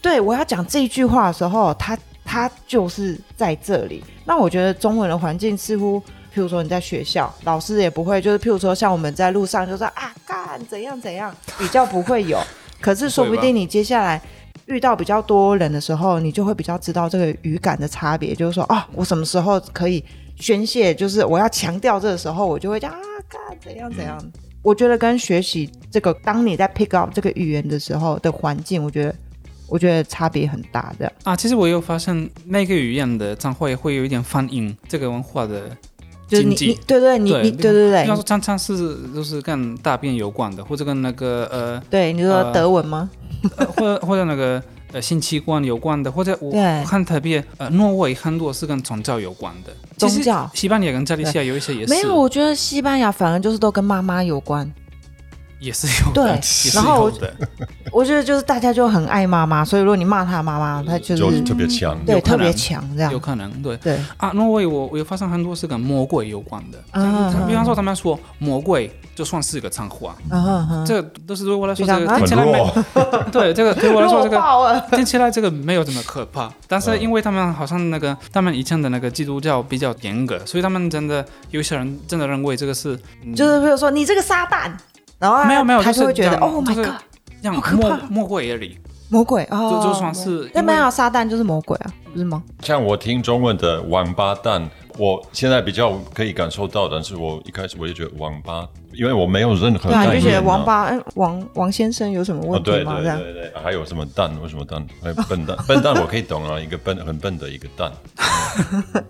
[0.00, 4.02] 对我要讲这一句话的时候，他他就是在这里。
[4.24, 6.00] 那我觉得中文的环境似乎，
[6.34, 12.38] 譬如说你在学校，老师也不会，就是譬如说像我们在路上就说啊干怎样怎样，比较不会有。
[12.80, 14.20] 可是说不定你接下来
[14.66, 20.02] 遇到比较多人的时候，你就会比较知道这个语感的差别，就是说啊，我什么时候可以
[20.36, 22.98] 宣泄，就是我要强调这个时候，我就会讲啊
[23.28, 24.18] 干怎样怎样。
[24.62, 29.14] 我觉得跟学习这个，当你在 pick up 这个语言的时候的环境，我觉得
[29.68, 31.12] 我觉得差别很大的。
[31.22, 35.76] 啊，其实我有发现那个语言的脏话也会有一点反映这个文化的
[36.26, 43.10] 就是你你对对你你对对比方说对常常是就是跟大便有关的，或者跟那个呃对，你说呃德文吗？
[43.56, 44.62] 呃 或者或者那个
[44.92, 46.84] 呃性器官有关的，或者我对。
[46.84, 50.50] 看特别呃挪威很多是跟宗教有关的，宗教。
[50.54, 51.92] 西班牙跟加利西亚有一些也是。
[51.92, 54.72] 没有，我觉得西班牙反而就是都跟妈妈有关。
[55.64, 56.24] 也是有，对
[56.74, 57.10] 然后，
[57.90, 61.98] 我觉得就是大家就很爱妈妈，所以如果你骂他妈妈，他就是特别强。
[62.04, 63.18] 对特别强这样有。
[63.18, 63.76] 可能对。
[63.78, 74.34] 对，啊，那我我我有发生很多是跟魔鬼有关的，啊像比方说他们说魔鬼就算是一个脏话，嗯哼哼，这个都是对我来说就这个听起来很没弱， 对这个对我来说这个。
[74.90, 84.70] 听起来这个没有这么可怕，但是嗯因为他们好像那个他们以前的那个基督教比较严格，所以他们真的有些人真的认为这个是嗯就是比如说你这个撒旦，
[85.18, 86.94] 然后没有没有他就就是会觉得这样 Oh my God，
[87.42, 92.42] 像好可魔怕魔鬼而已，魔鬼哦，就就算是因为那没有撒旦就是魔鬼啊，不是吗？
[92.60, 98.66] 像我听中文的王八蛋，我现在比较可以感受到，但是我一开始我就觉得王八，
[98.96, 103.00] 因为我没有任何对啊，就觉得王八，嗯，王王先生有什么哦，问题对吗？
[103.00, 104.30] 对对对，还有什么蛋？
[104.42, 104.86] 为什么蛋？
[105.02, 107.92] 还有笨蛋， 笨蛋我可以懂啊，一个笨很笨的一个蛋。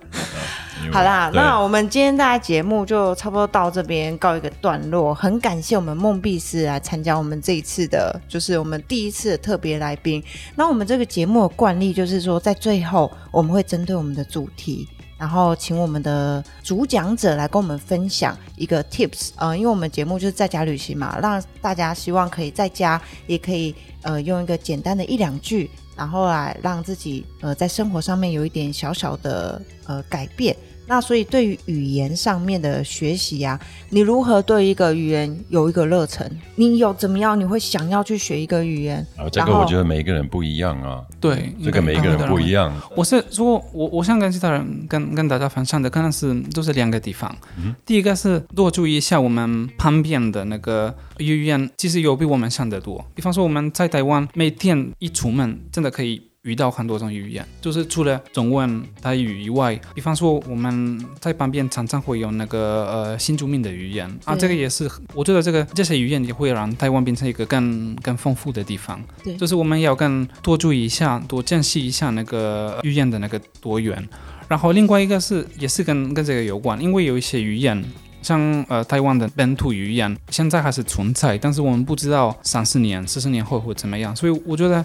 [0.91, 5.15] 好啦，那我们今天大家节目就差不多到这边告一个段落。
[5.15, 10.23] 很感谢我们梦碧斯来参加我们这一次的，就是我们第一次的特别来宾。
[10.55, 14.87] 那我们这个节目的惯例就是说，在最后我们会针对我们的主题
[15.17, 30.55] 然后请我们的主讲者来跟我们分享一个 tips，呃，因为我们节目就是在家旅行嘛，让大家希望可以在家也可以呃用一个简单的一两句，然后来让自己呃在生活上面有一点小小的呃改变。
[30.87, 33.59] 那所以对于语言上面的学习呀、
[33.89, 36.29] 你如何对一个语言有一个热忱？
[36.55, 37.39] 你有怎么样？
[37.39, 39.05] 你会想要去学一个语言？
[39.17, 42.73] 啊，这个我觉得每一个人不一样啊，对，这个每一个人不一样。
[42.95, 47.35] 我是说，我我想跟其他人跟跟大家分享的，可能是都是两个地方。
[47.57, 53.03] 嗯第一个是多注意一下我们旁边的那个语言，其实有比我们想的多。
[53.13, 56.21] 比方说我们在台湾，每天一出门，真的可以。
[56.45, 69.03] 遇到很多种语言，就是除了中文、台语以外，比方说我们在旁边常常会有那个呃新住民的语言啊，这个也是我觉得这个这些语言也会让台湾变成一个更更丰富的地方。
[69.23, 74.07] 对就是我们要更多注意一下，多珍惜一下那个语言的那个多元。
[74.47, 77.83] 然后另外一个是也是跟跟这个有关，因为有一些语言。
[78.21, 84.83] 像呃台湾的本土语言现在还是存在，但是我们不知道三四年、四十年后会怎么样，所以我觉得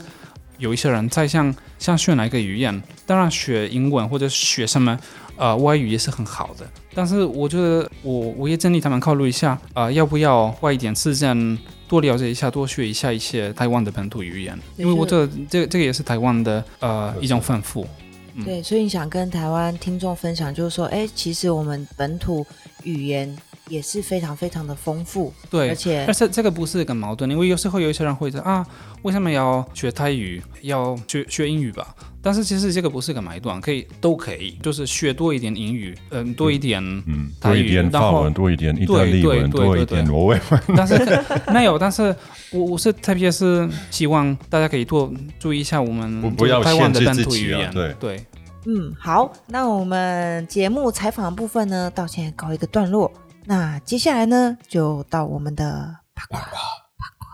[0.60, 4.96] 有一些人在像像学哪一个语言，当然学英文或者学什么
[5.36, 11.58] 呃外语也是很好的，但是我觉得我我也建议他们考虑一下，呃要不要花一点时间
[11.88, 17.86] 多了解一下，多学一下一些台湾的本土语言，因为我觉得这这个也是台湾的呃一种丰富。
[18.34, 18.44] 嗯。
[18.44, 22.46] 对，所以你想跟台湾听众分享，就是说，哎，其实我们本土
[22.84, 23.36] 语言
[23.70, 28.66] 也是非常非常的丰富，对而，且但是这个不是一个矛盾，因为有时候有一些人会说啊，
[29.02, 31.94] 为什么要学泰语，要学学英语吧？
[32.20, 40.60] 但是其实这个不是个矛盾，可以都可以，就是学多一点英语，嗯、多一点，嗯，台语多一点然后法文，多一点意大利文，对对对多一对点挪威文。
[40.76, 42.14] 但是可没有，但是
[42.50, 48.26] 我我是特别是希望大家可以多注意一下我们不不要台湾的本限制自己土语言，啊对对。
[48.66, 53.10] 嗯，好，那我们节目采访的部分呢，到现在告一个段落。
[53.46, 57.26] 那接下来呢，就到我们的八卦八卦。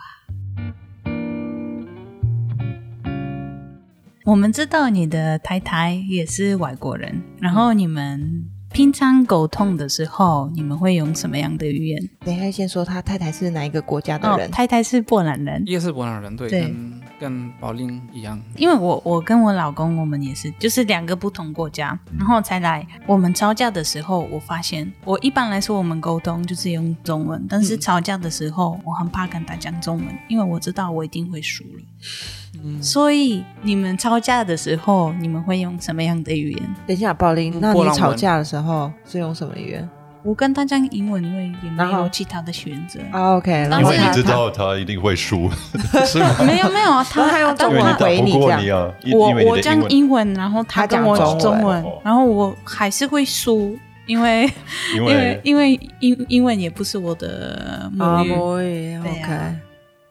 [4.25, 12.11] 我们知道你的太太也是外国人，然后你们平常沟通的时候，你们会用什么样的语言？
[12.25, 22.87] 等一下先说他太太是哪一个国家的哦人？，太太是波兰人，也是波兰人，对，对跟跟宝林一样，因为我我跟我老公我们也是，就是两个不同国家，然后才来。
[23.07, 32.83] 我们吵架的时候，我发现我一般来说我们沟通就是用中文，但是吵架的时候，我很怕跟他讲中文，因为我知道我一定会输了。
[32.83, 36.75] 所以你们吵架的时候，你们会用什么样的语言？
[36.87, 39.89] 等一下，宝林，嗯那你吵架的时候是用什么语言？
[40.27, 42.99] 我跟他讲英文，因为也没有其他的选择。
[43.13, 45.49] 啊，OK，因为你知道他一定会输，
[46.05, 46.35] 是吗？
[46.45, 51.83] 没有没有，然后他还用但因为中文我你打回你这过你啊，因我因为你我讲英文，英文，然后他他讲跟我中文中文。
[51.85, 54.51] 哦，然后我还是会输，因为
[54.95, 59.33] 因因为为因为英英文也不是我的母啊，语，母语对，OK。
[59.33, 59.55] 啊。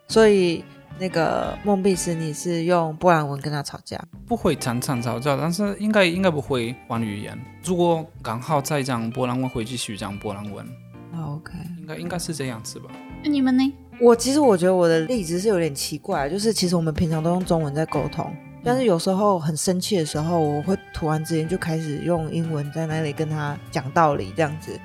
[0.07, 0.63] 所以
[0.98, 4.02] 那个梦碧斯，你是用波兰文跟他吵架？
[4.28, 7.38] 不会常常吵架，但是应该应该不会玩语言。
[7.64, 10.66] 如果刚好在讲波兰文，会继续讲波兰文，
[11.14, 11.52] 啊，OK。
[11.80, 12.89] 应该应该是这样子吧？
[13.24, 13.74] 那你们呢？
[14.00, 18.34] 我其实我觉得我的例子是有点奇怪，就是其实我们平常都用中文在沟通，
[18.64, 24.80] 但是有时候很生气的时候，我会突然之间就开始用英文在那里跟他讲道理这样子。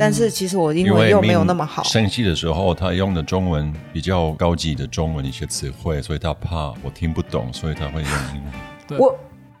[0.00, 8.98] 但是其实我英文又没有那么好，生气的时候，他用的中文比较高级的中文一些词汇，所以他怕我听不懂，所以他会用英文。
[8.98, 9.18] 我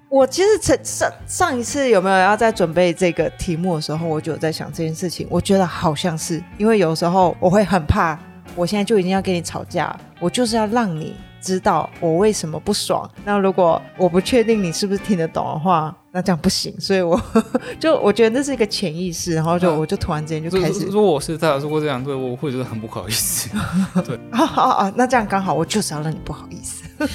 [0.08, 5.26] 我其实上上上一次有没有要在准备这个题目的时候，我就有在想这件事情。
[5.30, 8.18] 我觉得好像是，因为有时候我会很怕，
[8.56, 13.08] 我现在就已经要跟你吵架，我就是要让你知道我为什么不爽。
[13.24, 16.74] 那如果我不确定你是不是听得懂的话，那这样不行。
[16.80, 17.20] 所以我
[17.80, 23.48] 就我觉得那是一个潜意识，然后就、嗯我就突然之间就开始如如果我是他，如果这样对我会觉得很不好意思。
[24.04, 24.92] 对啊啊啊！
[24.96, 26.84] 那这样刚好，我就是要让你不好意思。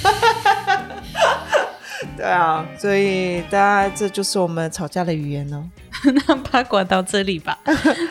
[2.16, 5.64] 对啊，所以大家这就是我们吵架的语言哦。
[6.26, 7.58] 那八卦到这里吧，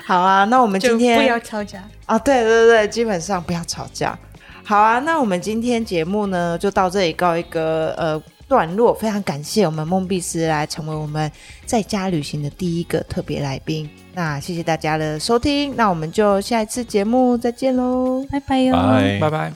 [0.05, 1.83] 好啊，那我们今天不要吵架。
[2.07, 4.17] 啊，对对对，基本上不要吵架。
[4.65, 8.93] 好啊，那我们今天节目呢就到这里告一个呃段落。
[8.93, 11.31] 非常感谢我们梦碧斯来成为我们
[11.65, 13.87] 在家旅行的第一个特别来宾。
[14.13, 18.25] 那谢谢大家的收听，那我们就下一次节目再见喽。
[18.31, 18.73] 拜拜哟。
[18.73, 19.53] 拜拜拜。